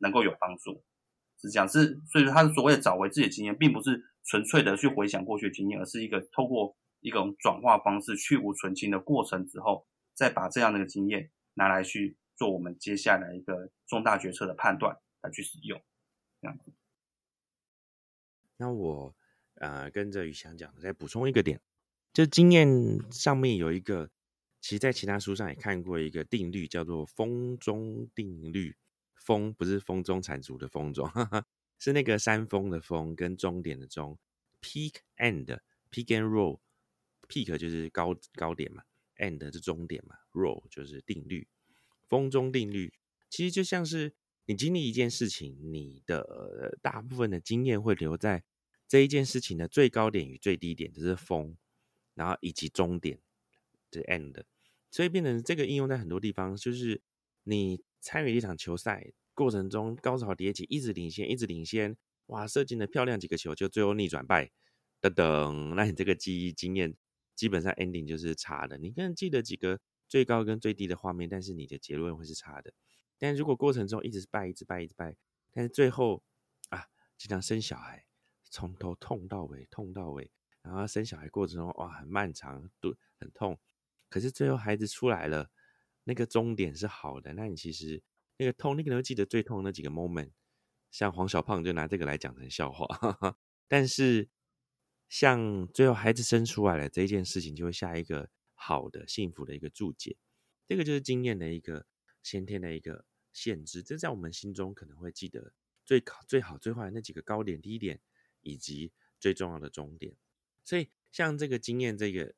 [0.00, 0.84] 能够有帮助。
[1.40, 9.86] 是这样，是所以说，他所谓的找回自己的经验，并不是纯粹的去回想过去经验，而是一个透过一种转化方式去无存清的过程之后，
[10.16, 15.80] 再把这样的一个经验拿来去做我们接下来一个重大决策的判断来去使用，
[16.40, 16.58] 这样。
[18.56, 19.14] 那我
[19.56, 21.60] 呃跟着宇翔讲，再补充一个点，
[22.14, 22.66] 就经验
[23.12, 24.10] 上面有一个，
[24.62, 28.74] 其实在其他书上也看过一个定律，叫做风中定律。
[29.14, 31.10] 风不是风中产足的风中，
[31.80, 34.16] 是那个山峰的峰跟终点的终。
[34.62, 35.58] Peak and
[35.90, 38.84] peak and roll，peak 就是高高点嘛
[39.18, 41.48] End 是终点嘛，roll 就是定律。
[42.06, 42.94] 风中定律
[43.28, 44.14] 其实就像是。
[44.48, 48.44] 你经历一件事情，你的大部分的经验会留在
[48.86, 51.56] 这一件事情的最高点与最低点，就是风，
[52.14, 53.18] 然后以及终点，
[53.92, 54.44] 是 end。
[54.88, 57.02] 所以变成这个应用在很多地方，就是
[57.42, 61.96] 你参与一场球赛过程中高潮迭起，一直领先，一直领先，
[62.26, 64.52] 哇，射进了漂亮几个球，就最后逆转败，
[65.00, 66.94] 等等，那你这个记忆经验
[67.36, 68.76] 基本上 ending 就是差的。
[68.78, 72.72] 你可能记得几个最高跟最低的画面，但是你的结论会是差的。
[73.18, 75.16] 但如果过程中一直败，一直败，一直败，
[75.52, 76.24] 但是最后
[76.70, 76.86] 啊，
[77.16, 78.04] 经常生小孩，
[78.44, 80.30] 从头痛到尾，痛到尾，
[80.62, 83.58] 然后生小孩过程中哇，很漫长，都很痛，
[84.10, 85.50] 可是最后孩子出来了，
[86.04, 88.02] 那个终点是好的，那你其实
[88.36, 90.32] 那个痛，你可能会记得最痛那几个 moment，
[90.90, 93.36] 像黄小胖就拿这个来讲成笑话， 哈哈
[93.66, 94.28] 但是
[95.08, 100.16] 像最后孩子生出来了这件事情，就会下一个好的、幸福的一个注解，
[100.66, 101.86] 这个就是经验的一个。
[102.22, 105.52] 先天的一个限制，这在我们心中可能会记得
[105.84, 108.00] 最好、最好、最坏的那几个高点、低点，
[108.40, 110.16] 以及最重要的终点。
[110.64, 112.34] 所以，像这个经验，这个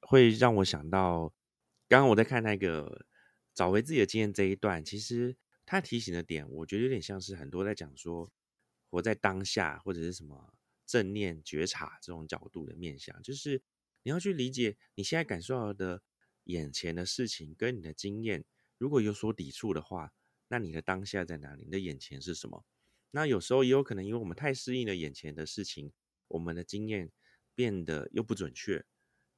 [0.00, 1.34] 会让我想到，
[1.86, 3.04] 刚刚我在看那个
[3.52, 5.36] 找回自己的经验这一段，其实
[5.66, 8.32] 他提醒的点，我觉得有点像是很多在讲说
[8.88, 10.54] 活在当下，或者是什么
[10.86, 13.62] 正念觉察这种角度的面向，就是
[14.02, 16.02] 你要去理解你现在感受到的
[16.44, 18.44] 眼前的事情跟你的经验，
[18.78, 20.12] 如果有所抵触的话，
[20.48, 21.64] 那你的当下在哪里？
[21.64, 22.64] 你的眼前是什么？
[23.10, 25.92] 那有时候也有可能，因为我们太适应了眼前的事情，
[26.28, 27.10] 我们的经验
[27.54, 28.84] 变得又不准确，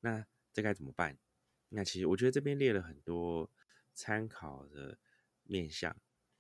[0.01, 1.19] 那这该怎么办？
[1.71, 3.51] 那其实我觉得这边列了很多
[3.95, 4.99] 参考的
[5.45, 5.97] 面向，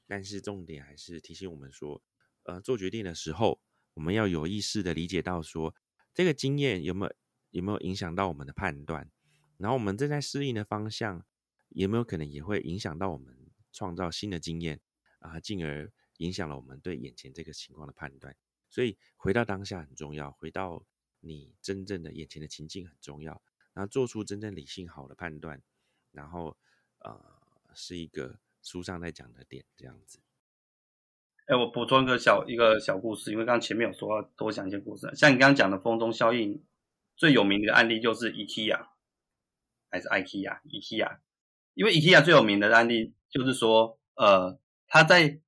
[0.06, 2.02] 但是重点还是提醒我们说，
[2.42, 3.60] 呃，做决定的时候，
[3.98, 5.74] 我们要有意识的理解到说，
[6.14, 7.12] 这个经验有没有
[7.50, 9.10] 有没有影响到我们的判断，
[9.56, 11.26] 然后我们正在适应的方向，
[11.70, 14.80] 有没有可能也会影响到我们创造新的经验
[15.18, 18.36] 啊，进而影响了我们对眼前这个情况的判断。
[18.70, 20.86] 所以回到当下很重要，回到
[21.18, 23.42] 你真正的眼前的情境很重要。
[23.74, 25.60] 然后做出真正理性好的判断，
[26.12, 26.56] 然后
[27.00, 27.20] 呃
[27.74, 30.20] 是一个书上在讲的点这样子。
[31.48, 36.62] 哎，我补充一个小一个小故事，因为刚前面有说多讲一些故事，像你刚刚讲的风中效应，
[37.16, 38.78] 最有名的案例就是 IKEA
[39.90, 41.16] 还是 IKEA？IKEA，
[41.72, 44.58] 因为 IKEA 最有名的案例就是说，呃，
[44.88, 45.40] 他在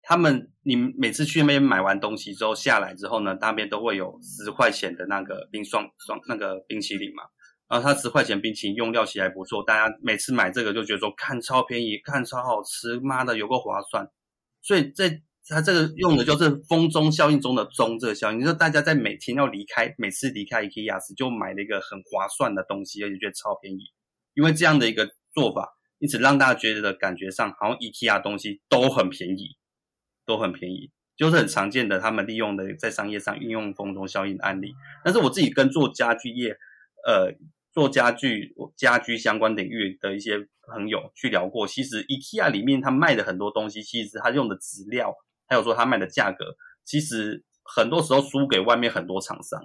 [0.00, 7.24] 他们你每次去那边买完东西之后下来之后呢，那边都会有十块钱的那个冰霜霜那个冰淇淋嘛。
[7.68, 14.10] 然后它十块钱冰淇淋用料其实还不错，大家每次买这个就觉得说看超便宜，看超好吃，妈的有个划算。
[14.62, 23.80] 所以在它这个用的就是风中效应中的中这个效应，你说大家在每天要离开，每次离开 IKEA 时就买了一个很划算的东西，而且觉得超便宜。
[24.34, 29.56] 因为这样的一个做法，因此让大家觉得感觉上好像 IKEA 东西都很便宜，
[30.24, 34.72] 都很便宜，就是很常见的他们利用的在商业上运用风中效应的案例。
[35.04, 36.56] 但是我自己跟做家具业，
[37.06, 37.34] 呃。
[37.74, 40.36] 做家具、家居相关领域的一些
[40.68, 45.14] 朋友去聊过，其实 IKEA 里面他卖的很多东西，其实他用的质料，
[45.52, 49.62] 还有说他卖的价格，其实很多时候输给外面很多厂商，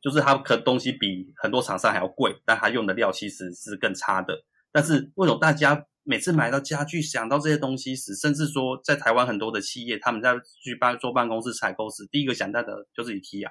[0.00, 4.44] 就是他可东西比很多厂商还要贵，但他用的料其实是更差的。
[4.70, 13.50] 但是为什么大家每次买到家具想到这些东西时，甚至说在台湾很多的企业，他们在去办做办公室采购时，第一个想到的就是 IKEA。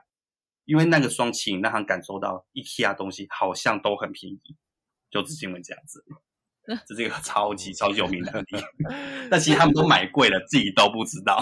[0.66, 4.42] 因为那个双擎让他感受到 IKEA 东西好像都很便宜，
[5.10, 6.04] 就是因为这样子，
[6.86, 8.58] 这是一个超级超级有名的案例。
[9.32, 11.42] 但其实他们都买贵了，自己都不知道。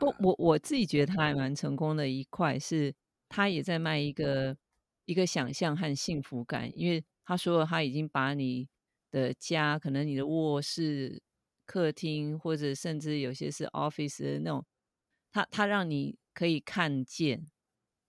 [0.00, 2.94] 不，我我自己觉得他还蛮成功的一块是，
[3.28, 4.56] 他也在卖一个
[5.04, 6.70] 一个想象和幸福感。
[6.76, 8.68] 因为他说他已经把你
[9.10, 11.22] 的家，可能你的卧室、
[11.64, 14.64] 客厅，或者甚至有些是 office 的那种，
[15.32, 16.18] 他他让你。
[16.36, 17.46] 可以看见，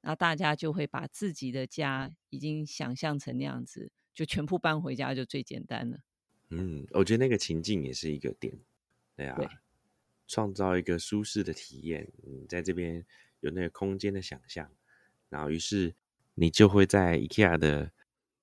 [0.01, 5.99] 然后大家就会把自己的家已经想象成那样子，就全部搬回家就最简单了。
[6.49, 8.51] 嗯，我觉得那个情境也是一个点，
[9.15, 9.37] 对啊，
[10.27, 12.11] 创造一个舒适的体验。
[12.23, 13.05] 你在这边
[13.41, 14.71] 有那个空间的想象，
[15.29, 15.93] 然后于是
[16.33, 17.91] 你就会在 IKEA 的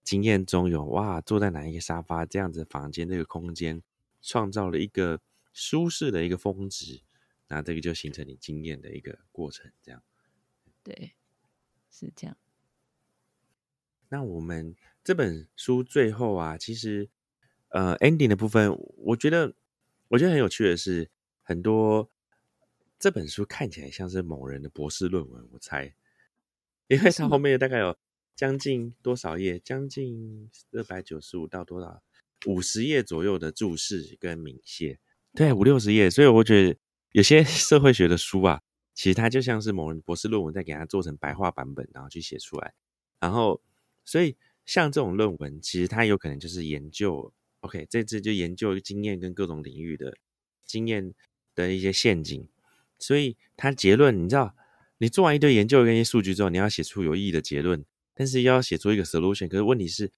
[0.05, 3.83] 经验中有哇，坐在哪一个沙发这样子房间这个空间，
[4.23, 5.21] 创造了一个
[5.53, 7.03] 舒适的一个峰值。
[7.49, 10.01] 那这个就形成你经验的一个过程，这样。
[10.85, 11.17] 对，
[11.91, 12.37] 是这样。
[14.11, 17.11] 那我们这本书最后啊，其实
[17.69, 19.55] 呃，ending 的部分，我觉得
[20.09, 21.11] 我觉得很有趣的是，
[21.43, 22.11] 很多
[22.99, 25.95] 这本书看起来像是某人的博士论文，我猜，
[26.89, 27.97] 因为它后面大概有
[28.35, 32.03] 将近多少页，将近二百九十五到多少
[32.47, 34.99] 五十页左右的注释跟明谢，
[35.35, 36.79] 对，五六十页，所以我觉得。
[37.13, 38.61] 有些 社会学的书啊，
[38.93, 42.75] 其实它就像是某人博士论文，再给它做成白话版本，然后去写出来。
[43.21, 43.63] 然后，
[44.05, 50.17] 所以像这种论文，其实它有可能就是研究，OK，这次就研究经验跟各种领域的
[50.65, 51.13] 经验
[51.55, 52.49] 的一些陷阱。
[52.99, 54.55] 所以它结论，你知道，
[54.99, 57.85] 你做完一堆研究跟一些数据之后，你要写出有意义的结论，
[58.15, 59.49] 但是要写出一个 solution。
[59.49, 60.11] 可是问题是，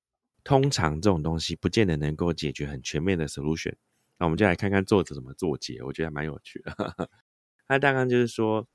[0.45, 3.75] 通常这种东西不见得能够解决很全面的 solution。
[4.19, 7.11] 那我们就来看看作者怎么做结，我觉得蛮有趣的。
[7.67, 8.69] 他大概就是说，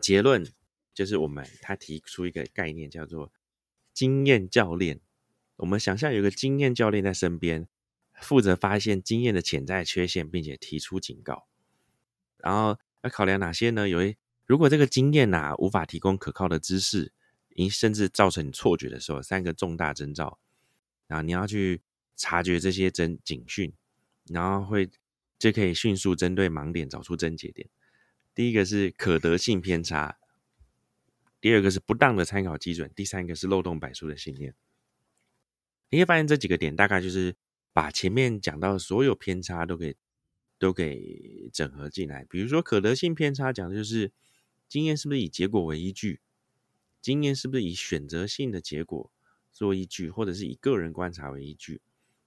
[0.00, 0.46] 结论
[0.92, 3.32] 就是我们他提出一个概念叫做
[3.96, 5.00] 经验教练。
[5.56, 7.66] 我们想象有个经验教练在身边，
[8.20, 11.46] 负责发现经验的潜在缺陷，并且提出警告。
[12.36, 13.88] 然后要考量哪些呢？
[13.88, 14.14] 有一
[14.44, 17.14] 如果这个经验呐无法提供可靠的知识，
[17.70, 20.38] 甚至造成你错觉的时候，三个重大征兆。
[21.06, 21.80] 然后你要去
[22.14, 23.72] 察觉这些侦警讯。
[24.28, 24.90] 然后会
[25.38, 27.68] 就可以迅速针对盲点找出症结点。
[28.34, 30.18] 第一个是可得性偏差，
[31.46, 34.52] 第二个是不当的参考基准，第三个是漏洞百出的信念。
[35.90, 37.36] 你会发现这几个点大概就是
[37.72, 39.94] 把前面讲到的所有偏差都给
[40.58, 42.26] 都给整合进来。
[42.28, 44.10] 比如说可得性偏差讲的就是
[44.68, 46.18] 经验是不是以结果为依据，
[47.00, 49.12] 经验是不是以选择性的结果
[49.52, 51.80] 做依据，或者是以个人观察为依据？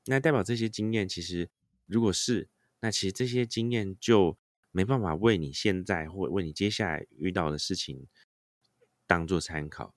[0.05, 1.49] 那代表这些经验其实
[1.87, 2.47] 如果是，
[2.79, 4.37] 那其实这些经验就
[4.71, 8.07] 没办法为你现在或为你接下来遇到的事情
[9.09, 9.95] 当做参考。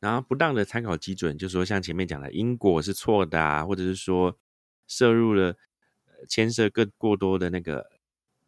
[0.00, 4.36] 然后不当的参考基准，就说像前面讲的因果是错的啊，或者是说
[4.88, 5.56] 摄入了
[6.28, 7.88] 牵涉更过多的那个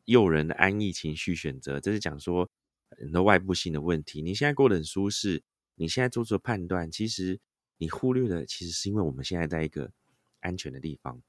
[0.05, 2.51] 诱人的安逸情绪选择，这是讲说
[2.99, 4.21] 很多外部性的问题。
[4.21, 5.45] 你现在过得很舒适，
[5.77, 7.39] 你现在做出的判断，其实
[7.79, 9.93] 你忽略的其实是因为我们现在在一个
[10.41, 11.23] 安全的地方，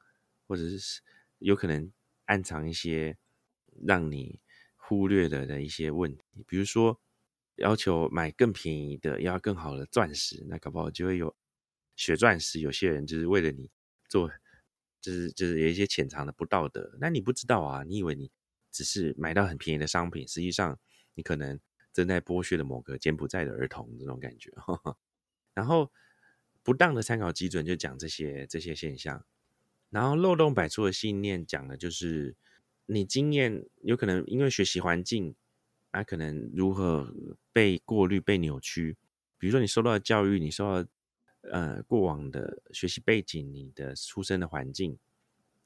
[0.47, 1.01] 或者是
[1.37, 1.91] 有可能
[2.25, 3.15] 暗藏一些
[3.85, 4.41] 让你
[4.75, 6.99] 忽略的的一些问题，比如说。
[7.57, 11.35] 要求买更便宜的，要更好的钻石，那搞不好就会有
[11.95, 12.59] 血钻石。
[12.59, 13.69] 有些人就是为了你
[14.07, 14.31] 做，
[15.01, 16.97] 就是就是有一些潜藏的不道德。
[16.99, 18.31] 那你不知道啊，你以为你
[18.71, 20.79] 只是买到很便宜的商品，实际上
[21.15, 21.59] 你可能
[21.91, 24.51] 正在剥削的某个柬埔寨的儿童这种感觉。
[25.55, 25.91] 然后
[26.61, 29.25] 不当的参考基准就讲这些这些现象，
[29.89, 32.35] 然后漏洞百出的信念讲的就是
[32.85, 35.35] 你经验有可能因为学习环境。
[35.97, 37.11] 他可能如何
[37.51, 38.95] 被过滤、被扭曲？
[39.39, 40.89] 比如说，你受到教育，你受到
[41.49, 44.95] 呃过往的学习背景，你的出生的环境，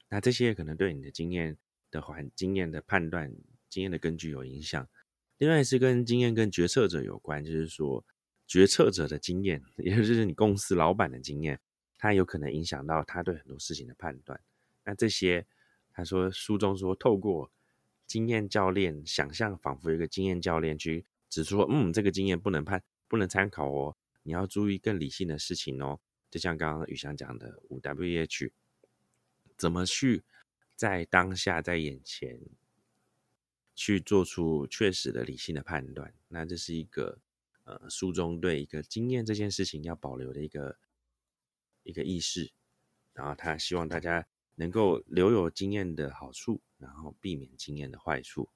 [0.08, 1.58] 那这些可能对你的经验
[1.90, 3.30] 的环、经验的判断、
[3.68, 4.88] 经验的根据有影响。
[5.36, 8.02] 另外是跟经验跟决策者有关，就是说
[8.46, 11.60] 决策者的经验， 也就是你公司老板的经验，
[11.98, 14.40] 他有可能影响到他对很多事情的判断。
[14.82, 15.46] 那这些，
[15.92, 17.52] 他说书中说透过。
[18.12, 25.98] 经验教练想象仿佛一个经验教练去指出，嗯，这个经验不能判，不能参考哦，你要注意更理性的事情哦。
[26.30, 28.52] 就像刚刚宇翔讲的五 W H，
[29.56, 30.24] 怎么去
[30.76, 32.38] 在当下在眼前
[33.74, 36.12] 去做出确实的理性的判断？
[36.28, 37.18] 那这是一个
[37.64, 40.76] 呃书中对一个经验这件事情要保留的一个
[41.82, 42.52] 一个意识，
[43.14, 44.26] 然后他希望大家。
[44.56, 48.50] 能够留有经验的好处，然后避免经验的坏处，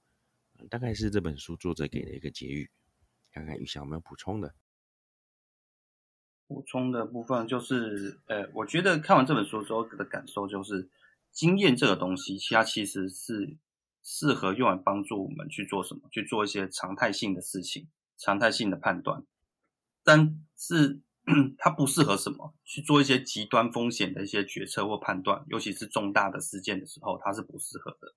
[0.68, 2.68] 大概是这本书作者给的一个结语。
[3.30, 4.54] 看看雨翔有没有补充的？
[6.46, 10.90] 补充的部分就是，呃，我觉得看完这本书之后的感受就是，
[11.30, 13.56] 经验这个东西，它其实是
[14.02, 17.88] 适合用来帮助我们去做什么，去做一些常态性的事情，
[18.18, 19.24] 常态性的判断，
[20.02, 21.00] 但是。
[21.58, 28.14] 它不适合什么去做一些极端风险的一些决策或判断，尤其是重大的事件的时候，它是不适合的。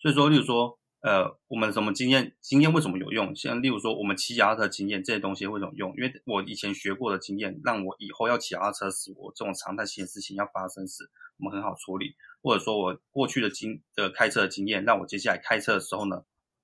[0.00, 2.34] 所以说，例如说，呃，我们什么经验？
[2.40, 3.36] 经验为什么有用？
[3.36, 5.94] 像例如说，我们骑脚踏车经验这些东西为什么用？
[5.96, 12.16] 因为我以前学过的经验，让我以后要骑脚踏车时，我这种常态性的事情要发生时，我们很好处理。
[12.40, 16.22] 或者说我过去的经的开车的经验，让我接下来开车的时候呢，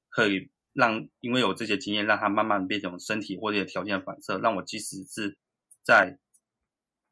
[0.09, 5.37] 可以让因为有这些经验，让它慢慢变成身体或者条件反射，让我即使是。
[5.85, 6.19] 在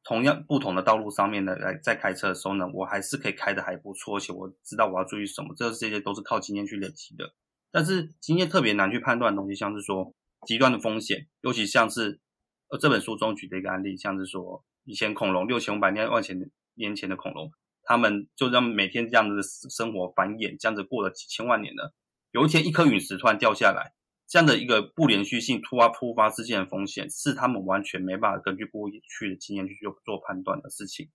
[0.02, 7.34] 同样不同的道路上面呢，来在开车的时候呢，我还是可以开的还不错，而且我知道我要注意什么，这这些都是靠经验去累积的。
[7.70, 10.12] 但是经验特别难去判断的东西，像是说
[10.46, 12.20] 极端的风险，尤其像是
[12.68, 17.52] 呃这本书中举的一个案例，像是说以前恐龙六千五百年万前年前的恐龙，
[17.84, 21.94] 他们就这样每天这样子的生活繁衍，这样子过了几千万年了，
[22.32, 23.92] 有一天一颗陨石突然掉下来。
[24.32, 31.10] 这样的一个不连续性突发突发事件的风险，是他们完全没办法根据过去的经验去做做判断的事情。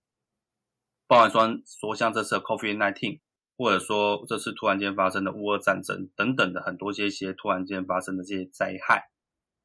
[1.07, 3.21] 包含说说像这次 COVID nineteen，
[3.57, 9.09] 或者说这次突然间发生的乌俄战争等等的很多这些突然间发生的这些灾害，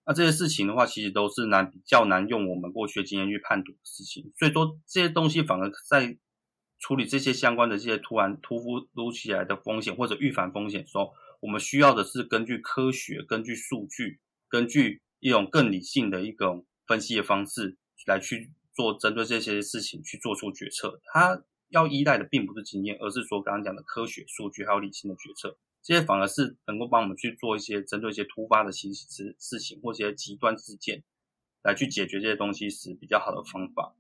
[0.07, 4.33] 那这些事情的话，其实都是难比较难用我们过去的经验去判读的事情。
[4.39, 6.17] 所以说这些东西反而在
[6.79, 11.13] 处理这些相关的这些突然突突起来的风险或者预防风险的时候。
[11.43, 21.01] 我们需要的是根据科学、根据数据、根据一种更理性的一种分析的方式来去做针对这些事情去做出决策。
[21.05, 25.59] 它要依赖的并不是经验，而是说刚刚讲的科学、数据还有理性的决策。
[25.83, 31.03] 这些反而是能够帮我们去做一些针对一些突发的形事事情或一些极端事件
[31.65, 33.93] 来去解决这些东西时比较好的方法，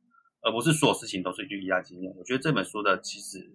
[0.42, 2.14] 而不是所有事情都是去依赖经验。
[2.16, 3.52] 我觉得这本书的其实。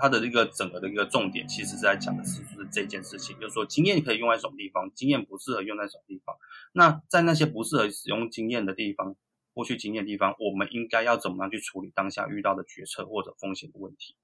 [0.00, 6.34] 它的一个整个的一个重点，其实是在讲的是就是这件事情，就是说经验可以用在什么地方，经验不适合用在什么地方。
[6.72, 9.14] 那在那些不适合使用经验的地方，
[9.52, 14.16] 过去经验地方，我们应该要怎么样去处理当下遇到的决策或者风险的问题？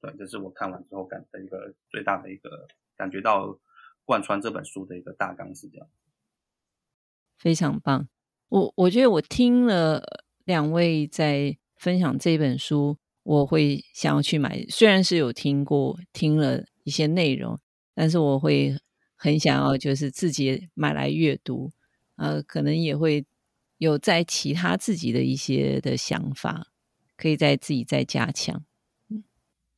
[0.00, 3.60] 对，这是我看完之后感的一个最大的一个感觉到
[4.04, 5.88] 贯穿这本书的一个大纲是这样。
[7.38, 8.08] 非常棒，
[8.48, 10.02] 我我觉得我听了
[10.44, 12.98] 两位在分享这本书。
[13.24, 17.58] 我会想要去买，虽然是有听过听了一些内容，
[17.94, 18.78] 但是我会
[19.16, 21.72] 很想要就是自己买来阅读。
[22.16, 23.26] 呃，可能也会
[23.78, 26.68] 有在其他自己的一些的想法，
[27.16, 28.64] 可以在自己再加强。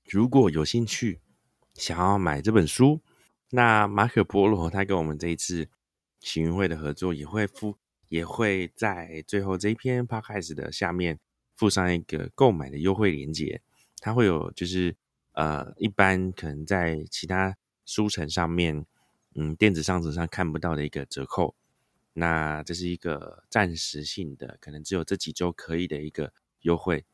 [0.05, 1.20] 如果有兴趣
[1.73, 3.01] 想要买这本书，
[3.51, 5.68] 那马可波罗他跟我们这一次
[6.20, 7.77] 行运会的合作也会附，
[8.09, 11.18] 也会在最后这一篇 podcast 的下面
[11.57, 13.62] 附上一个购买的优惠链接。
[13.99, 14.95] 它会有就是
[15.33, 18.87] 呃，一般可能在其他书城上面，
[19.35, 21.55] 嗯，电子商城上看不到的一个折扣。
[22.12, 27.05] 那这是一个暂时性的，可能只有这几周可以的一个优惠。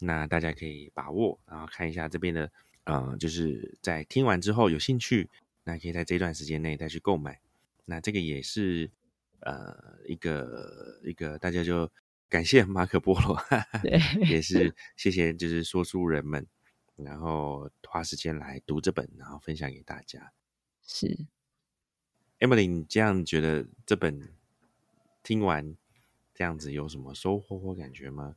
[0.00, 2.50] 那大家可以把握，然后看一下这边的，
[2.84, 5.28] 呃，就是在听完之后有兴趣，
[5.64, 7.40] 那可以在这段时间内再去购买。
[7.84, 8.90] 那这个也是，
[9.40, 11.90] 呃，一个一个大家就
[12.28, 13.38] 感谢马可波罗，
[14.28, 16.46] 也是谢谢就是说书人们，
[16.96, 20.32] 然后花时间来读这本，然后分享给大家。
[20.86, 21.26] 是
[22.38, 24.34] ，Emily，你这样觉得这本
[25.22, 25.76] 听完
[26.34, 28.36] 这样子有什么收获或感觉吗？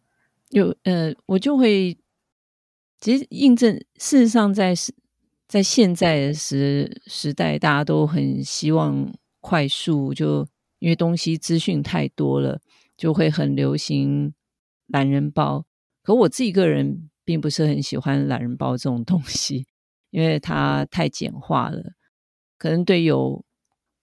[0.50, 1.98] 有呃，我就会
[3.00, 4.74] 其实印证，事实上，在
[5.48, 10.48] 在现在的时时代，大家都很希望快速，就
[10.80, 12.62] 因为东西资讯太多了，
[13.02, 14.32] 就会很流行
[14.86, 15.66] 懒人包。
[16.04, 19.66] 可我自己个人并不是很喜欢懒人包这种东西，
[20.12, 21.94] 因为它太简化了。
[22.60, 23.44] 可能对有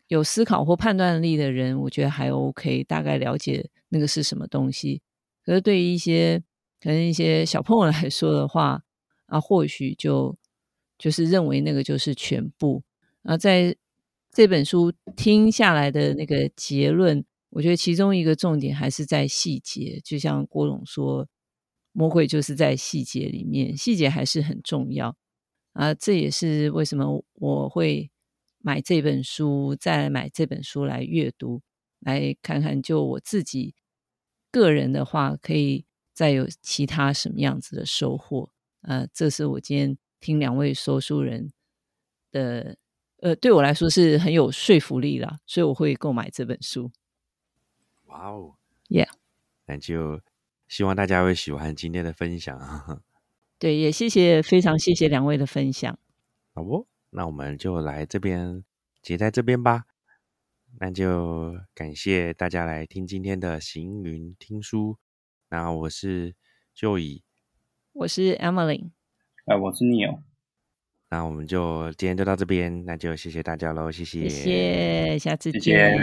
[0.08, 5.00] 有思考或判断力的人，我觉得还 OK，大概了解那个是什么东西。
[5.44, 6.42] 可是对于一些
[6.80, 8.82] 可能一些小朋友来说的话，
[9.26, 10.36] 啊，或许就
[10.98, 12.82] 就是认为那个就是全部。
[13.22, 13.76] 啊，在
[14.32, 20.00] 这本书听下来的那个结论，我觉得其中一个重点还是在细节。
[20.04, 21.26] 就像郭总说，
[21.92, 25.16] 魔鬼就是在细节里面，细节还是很重要。
[25.72, 28.10] 啊，这也是为什么我会
[28.58, 31.62] 买这本书，再买这本书来阅读，
[32.00, 33.74] 来看看就我自己。
[34.50, 35.84] 个人的话，可以
[36.14, 38.50] 再有其他什么样子的收获？
[38.80, 41.52] 呃，这是我今天听两位说书人
[42.32, 42.78] 的，
[43.18, 46.90] 呃，对我来说是很有说服力啦，所以我会购买这本书。
[48.08, 48.56] 哇哦
[48.88, 49.08] ，Yeah，
[49.66, 50.20] 那就
[50.66, 52.58] 希望大家会喜欢今天的分享。
[53.58, 55.98] 对，也谢谢，非常谢谢两位的分享。
[56.54, 58.64] 好不，那我们就来这边
[59.02, 59.84] 结在这边吧。
[60.80, 64.98] 那就感谢大家来听今天的行云听书。
[65.50, 66.34] 那我是
[66.74, 67.22] Joey，
[67.92, 68.90] 我是 Emily，
[69.46, 70.22] 哎，我是 Neil。
[71.10, 75.98] 那我们就今天就到这边，那就谢谢大家喽，谢谢，谢谢，下次见，谢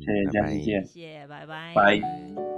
[0.00, 2.53] 谢，下次见，谢谢，拜拜，拜。